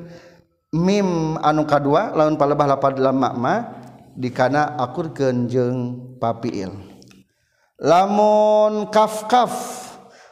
mim 0.72 1.36
anu 1.44 1.68
kadua 1.68 2.16
lamun 2.16 2.40
palebah 2.40 2.64
lapad 2.64 2.96
lama 2.96 3.30
mah 3.36 3.60
dikana 4.16 4.76
akurkeun 4.80 5.46
jeung 5.46 5.78
papiil 6.16 6.91
lamun 7.82 8.86
kaf 8.94 9.26
kaf 9.26 9.50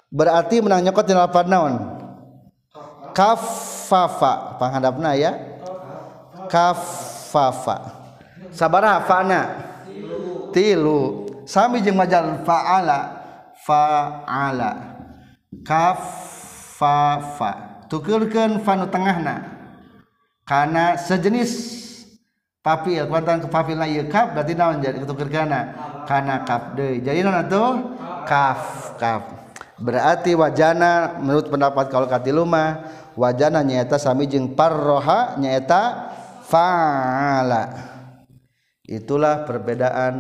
berarti 0.07 0.63
menang 0.63 0.87
nyokot 0.87 1.03
di 1.03 1.15
lapan 1.19 1.47
naon? 1.51 1.75
Kafafa 3.11 4.55
panghadapna 4.63 5.19
ya. 5.19 5.35
Kafafa 6.47 7.91
sabaraha 8.55 9.03
fa'na. 9.03 9.41
Tilu. 10.55 11.27
Sami 11.47 11.83
jeung 11.83 11.99
majal 11.99 12.47
fa'ala. 12.47 13.19
Fa'ala. 13.67 14.95
Kafafa 15.67 17.53
tukeurkeun 17.91 18.63
fa 18.63 18.79
nu 18.79 18.87
tengahna. 18.87 19.59
Kana 20.47 20.95
sejenis 20.99 21.51
papil 22.63 23.07
kuantan 23.11 23.43
ke 23.43 23.51
papilna 23.51 23.87
ieu 23.91 24.07
kaf 24.07 24.35
berarti 24.35 24.55
naon 24.55 24.83
jadi 24.83 25.03
tukeurkeunna 25.03 25.61
kana 26.09 26.47
kaf 26.47 26.77
deui. 26.77 27.03
Jadi 27.05 27.25
naon 27.25 27.41
atuh? 27.45 27.73
kaf 28.31 28.95
kaf. 29.01 29.23
Berarti 29.81 30.37
wajana 30.37 31.19
menurut 31.19 31.49
pendapat 31.49 31.89
kalau 31.89 32.05
katilu 32.05 32.45
mah 32.45 32.85
wajana 33.17 33.65
nyaeta 33.65 33.97
sami 33.97 34.29
jeung 34.29 34.53
parroha 34.53 35.41
nyaeta 35.41 36.13
faala. 36.45 37.91
Itulah 38.85 39.47
perbedaan 39.49 40.15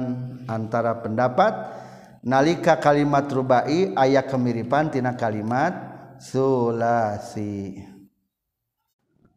antara 0.50 0.98
pendapat. 0.98 1.78
Nalika 2.20 2.76
kalimat 2.76 3.24
rubai 3.32 3.96
ayat 3.96 4.28
kemiripan 4.28 4.92
tina 4.92 5.16
kalimat 5.16 5.72
sulasi. 6.20 7.80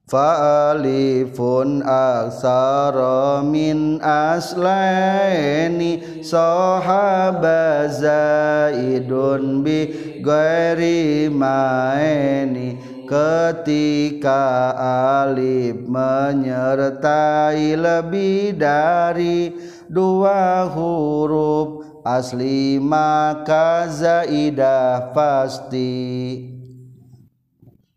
Fa'alifun 0.03 1.79
aksara 1.87 3.39
min 3.43 4.03
aslaini 4.03 6.19
sahaba 6.19 7.87
zaidun 7.87 9.63
bi 9.63 9.79
ghairi 10.19 11.31
maeni 11.31 12.75
ketika 13.07 14.75
alif 15.23 15.87
menyertai 15.87 17.79
lebih 17.79 18.59
dari 18.59 19.55
dua 19.87 20.67
huruf 20.67 22.03
asli 22.03 22.75
maka 22.81 23.87
zaidah 23.87 25.15
pasti. 25.15 26.51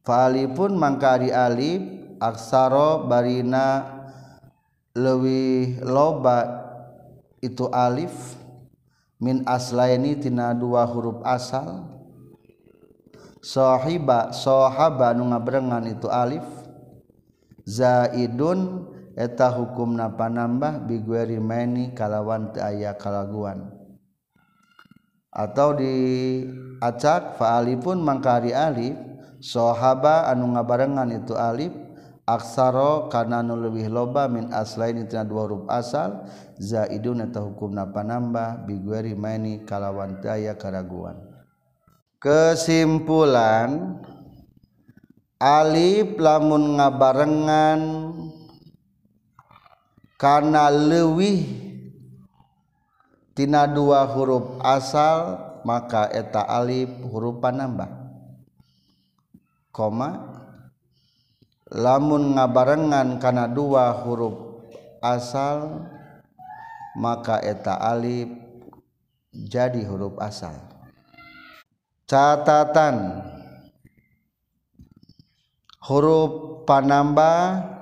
Fa'alifun 0.06 0.78
mangkari 0.78 1.34
alif 1.34 1.95
aksaro 2.20 3.04
barina 3.04 3.96
lebih 4.96 5.84
loba 5.84 6.66
itu 7.44 7.68
alif 7.68 8.12
min 9.20 9.44
aslaini 9.44 10.16
tina 10.16 10.56
dua 10.56 10.88
huruf 10.88 11.20
asal. 11.22 11.92
Sohiba 13.44 14.34
sohaba 14.34 15.14
nu 15.14 15.30
ngabrengan 15.30 15.86
itu 15.86 16.10
alif. 16.10 16.42
Zaidun 17.62 18.90
eta 19.14 19.54
hukum 19.54 19.94
napa 19.94 20.26
nambah 20.26 20.82
bigueri 20.82 21.38
meni 21.38 21.94
kalawan 21.94 22.50
te 22.50 22.58
aya 22.58 22.98
kalaguan. 22.98 23.70
Atau 25.30 25.76
diacak 25.76 27.36
fa'alipun 27.36 28.00
mangkari 28.00 28.56
alif 28.56 28.96
sohaba 29.38 30.26
anu 30.26 30.56
ngabarengan 30.56 31.12
itu 31.12 31.36
alif 31.36 31.85
aksaro 32.26 33.06
kana 33.06 33.38
nu 33.40 33.54
leuwih 33.54 33.86
loba 33.86 34.26
min 34.26 34.50
aslain 34.50 35.06
tina 35.06 35.22
dua 35.22 35.46
huruf 35.46 35.64
asal 35.70 36.26
zaidun 36.58 37.22
eta 37.22 37.38
hukumna 37.38 37.86
panambah 37.94 38.66
bigueri 38.66 39.14
maini 39.14 39.62
kalawan 39.62 40.18
daya 40.18 40.58
karaguan. 40.58 41.14
Kesimpulan 42.18 44.02
alif 45.38 46.18
lamun 46.18 46.82
ngabarengan 46.82 47.80
kana 50.18 50.66
leuwih 50.66 51.46
tina 53.38 53.70
dua 53.70 54.02
huruf 54.10 54.58
asal 54.66 55.38
maka 55.62 56.10
eta 56.10 56.42
alif 56.42 56.90
huruf 57.06 57.38
panambah 57.38 57.86
koma 59.70 60.35
lamun 61.70 62.38
ngabarengan 62.38 63.18
karena 63.18 63.50
dua 63.50 63.90
huruf 64.04 64.66
asal 65.02 65.86
maka 66.96 67.42
eta 67.44 67.76
alif 67.76 68.46
jadi 69.36 69.84
huruf 69.84 70.16
asal. 70.16 70.56
Catatan. 72.08 73.20
Huruf 75.84 76.64
panambah. 76.64 77.76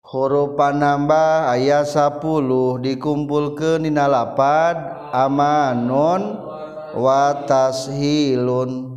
Huruf 0.00 0.54
panambah 0.54 1.50
ayat 1.52 1.90
10 1.90 2.22
dikumpul 2.80 3.58
ke 3.58 3.82
nina 3.82 4.06
lapad 4.06 4.78
amanun 5.10 6.38
wa 6.94 7.44
tashilun. 7.44 8.93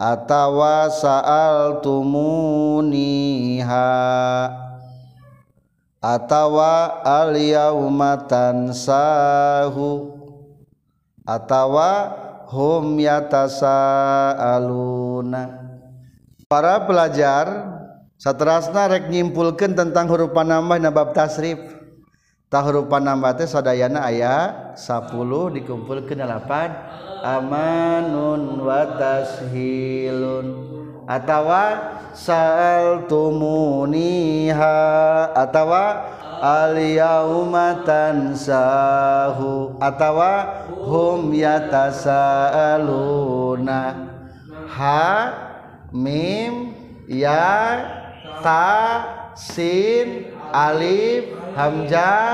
atawa 0.00 0.88
sa'al 0.88 1.84
tumuniha 1.84 3.84
atawa 6.00 7.04
al 7.04 7.36
yaumatan 7.36 8.72
sahu 8.72 10.16
atawa 11.28 12.16
hum 12.48 12.96
yatasaaluna. 12.96 15.60
Para 16.50 16.82
pelajar 16.88 17.46
satrasna 18.16 18.88
rek 18.90 19.06
nyimpulkan 19.12 19.76
tentang 19.76 20.08
huruf 20.10 20.34
panambah 20.34 20.82
na 20.82 20.90
bab 20.90 21.14
tasrif. 21.14 21.79
tahurupan 22.50 23.06
nambah 23.06 23.38
teh 23.38 23.46
sadayana 23.46 24.10
aya 24.10 24.74
10 24.74 25.06
dikumpulkeun 25.54 26.18
8 26.18 27.22
amanun 27.22 28.58
wa 28.58 28.90
tashilun 28.98 30.66
atawa 31.06 31.94
saltumuniha 32.10 34.74
atawa 35.32 36.10
al 36.40 36.72
yauma 36.80 37.84
tansahu. 37.84 39.76
Atawa 39.76 40.64
hum 40.72 41.36
yatasaaluna. 41.36 44.08
Ha 44.72 45.04
mim 45.92 46.72
ya 47.04 47.76
ta 48.40 49.04
sin 49.36 50.32
Alif 50.52 51.34
Hamzah 51.54 52.28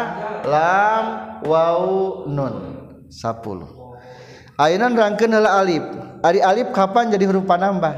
lam 0.44 1.04
wau 1.44 2.24
nun. 2.28 2.76
10 3.08 3.76
Ayeuna 4.56 4.88
rangkeun 4.88 5.36
heula 5.36 5.60
alif. 5.60 5.84
Ari 6.24 6.40
alif 6.40 6.72
kapan 6.72 7.12
jadi 7.12 7.28
huruf 7.28 7.44
panambah? 7.44 7.92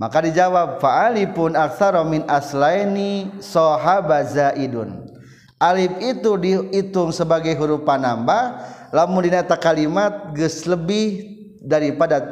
Maka 0.00 0.24
dijawab 0.24 0.80
fa 0.80 1.10
alipun 1.10 1.52
aktsara 1.58 2.00
min 2.08 2.24
aslaini 2.24 3.36
sahaba 3.44 4.24
zaidun. 4.24 5.12
Alif 5.60 5.92
itu 6.00 6.38
dihitung 6.40 7.12
sebagai 7.12 7.52
huruf 7.58 7.84
panambah 7.84 8.64
lamun 8.94 9.26
dina 9.26 9.44
kalimat 9.44 10.32
geus 10.32 10.64
lebih 10.64 11.36
daripada 11.60 12.22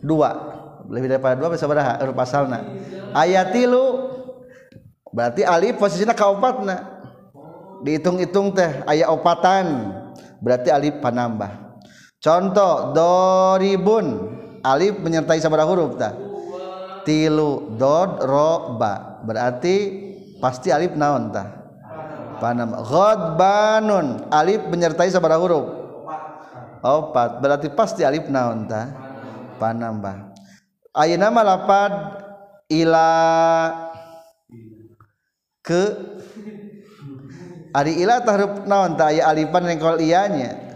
dua. 0.00 0.30
Lebih 0.88 1.12
daripada 1.12 1.34
dua 1.36 1.52
bisa 1.52 1.68
berapa 1.68 2.00
huruf 2.00 2.16
asalna. 2.24 2.64
Ayat 3.12 3.52
3 3.52 4.11
berarti 5.12 5.46
alif 5.46 5.78
posisinya 5.78 6.16
kaopatna. 6.16 7.04
Dihitung-hitung 7.86 8.56
teh 8.56 8.82
ayat 8.88 9.12
opatan. 9.12 9.92
Berarti 10.42 10.74
alif 10.74 10.98
panambah. 10.98 11.78
contoh 12.22 12.94
doribun. 12.94 14.38
Alif 14.62 15.02
menyertai 15.02 15.42
sabara 15.42 15.66
huruf 15.66 15.98
tak 15.98 16.32
tilu 17.04 17.76
dod 17.76 18.22
ro 18.22 18.78
ba. 18.78 19.22
Berarti 19.22 19.74
pasti 20.38 20.74
alif 20.74 20.94
naon 20.98 21.30
tah? 21.30 21.46
Panam. 22.42 22.74
Ghadbanun. 22.82 24.30
Alif 24.30 24.66
menyertai 24.66 25.10
sabara 25.10 25.38
huruf. 25.38 25.66
Opat. 26.82 27.38
Berarti 27.38 27.70
pasti 27.70 28.02
alif 28.02 28.26
naon 28.26 28.66
tah? 28.66 28.90
Panambah. 29.62 30.34
Ayeuna 30.92 31.30
mah 31.30 31.44
lapad 31.46 31.92
ila 32.66 33.08
ke? 35.62 35.82
Ari 37.72 38.04
ila 38.04 38.20
tah 38.20 38.36
huruf 38.36 38.68
naon 38.68 39.00
tah? 39.00 39.08
Aya 39.08 39.32
alifan 39.32 39.64
rengkol 39.64 39.96
iyanya 40.02 40.72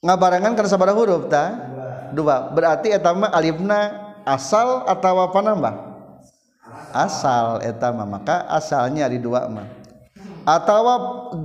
ngabarangan 0.00 0.56
karena 0.56 0.70
sabara 0.70 0.96
huruf 0.96 1.28
ta 1.28 1.54
dua. 2.10 2.50
Berarti 2.50 2.90
etama 2.90 3.28
alifna 3.30 4.10
asal 4.24 4.88
atau 4.88 5.20
apa 5.20 5.38
nambah? 5.38 5.74
Asal 6.90 7.62
etama 7.62 8.02
maka 8.08 8.48
asalnya 8.50 9.06
di 9.06 9.20
dua 9.20 9.46
mah. 9.46 9.68
Atau 10.48 10.82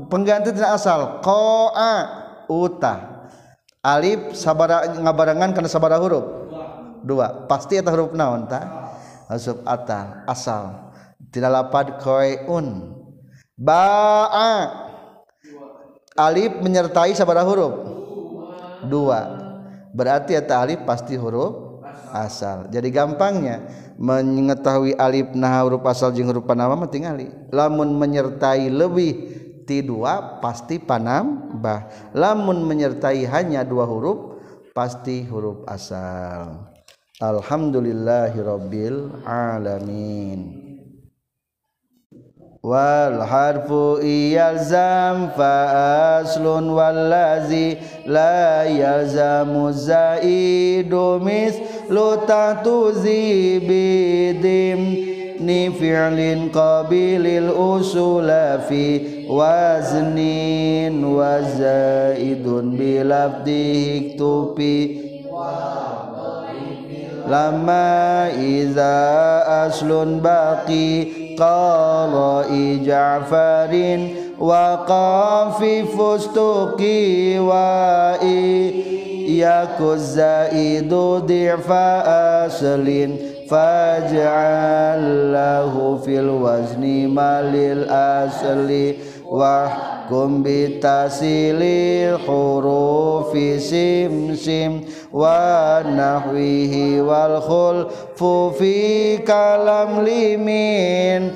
pengganti 0.07 0.55
tidak 0.55 0.79
asal. 0.79 1.19
Koa 1.21 1.93
uta. 2.47 3.27
Alif 3.85 4.33
sabara 4.33 4.87
ngabarangan 4.97 5.53
karena 5.53 5.69
sabara 5.69 6.01
huruf. 6.01 6.25
Dua. 7.05 7.45
Pasti 7.45 7.77
eta 7.77 7.93
huruf 7.93 8.17
naon 8.17 8.49
ta 8.49 8.89
asal 10.25 10.84
tidak 11.29 11.51
lapad 11.51 11.87
koeun 12.01 12.95
ba'a. 13.55 14.83
Alif 16.15 16.63
menyertai 16.63 17.11
sabara 17.11 17.43
huruf. 17.43 17.75
Dua. 18.87 19.43
Berarti 19.91 20.35
ya 20.35 20.41
alif 20.59 20.83
pasti 20.87 21.19
huruf 21.19 21.83
asal. 22.15 22.71
Jadi 22.71 22.87
gampangnya 22.91 23.67
mengetahui 23.99 24.95
alif 24.95 25.35
nah 25.35 25.59
huruf 25.63 25.83
asal 25.83 26.15
jeung 26.15 26.31
huruf 26.31 26.47
panama 26.47 26.79
mah 26.79 26.87
tingali. 26.87 27.27
Lamun 27.51 27.99
menyertai 27.99 28.71
lebih 28.71 29.11
ti 29.67 29.83
dua 29.83 30.39
pasti 30.39 30.79
panambah. 30.79 32.15
Lamun 32.15 32.63
menyertai 32.63 33.27
hanya 33.27 33.67
dua 33.67 33.83
huruf 33.83 34.39
pasti 34.71 35.27
huruf 35.27 35.67
asal. 35.67 36.71
Alhamdulillahirabbil 37.19 39.23
alamin 39.23 40.64
والحرف 42.65 43.69
يلزم 44.03 45.27
فأصل 45.37 46.45
والذي 46.69 47.77
لا 48.05 48.63
يلزم 48.63 49.67
الزائد 49.67 50.93
مثل 50.95 51.97
تتوزي 52.27 53.59
بدم 53.59 54.95
نفعل 55.41 56.49
قبيل 56.53 57.25
الأصول 57.27 58.27
في 58.69 59.01
وزن 59.29 60.17
وزائد 61.03 62.47
بلفظه 62.47 63.97
اكتبي 63.97 65.01
لما 67.27 68.29
إذا 68.29 68.95
أصل 69.67 70.19
باقي 70.19 71.24
qara'i 71.37 72.79
Ja'farin 72.85 74.35
wa 74.39 74.83
qafi 74.87 75.83
fustuqi 75.95 77.39
wa 77.39 78.17
yakuz 79.25 80.15
zaidu 80.15 81.21
di'fa 81.25 81.87
aslin 82.45 83.17
faj'al 83.49 85.33
lahu 85.33 85.97
fil 86.05 86.29
wazni 86.43 87.07
malil 87.09 87.85
asli 90.05 90.13
wahkum 90.13 90.43
bitasilil 90.43 92.17
hurufi 92.25 93.59
sim 93.59 94.35
sim 94.35 94.85
wa 95.11 95.81
nahwihi 95.83 97.01
wal 97.01 97.41
khulfu 97.41 98.53
fi 98.57 99.19
kalam 99.25 100.05
limin. 100.05 101.33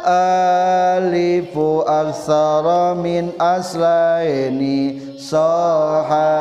Alifu 0.00 1.84
aksara 1.84 2.96
min 2.96 3.32
aslaini 3.36 4.96
sahaba 5.20 6.32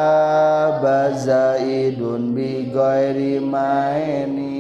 zaidun 1.12 2.32
bi 2.34 2.72
maini 3.44 4.59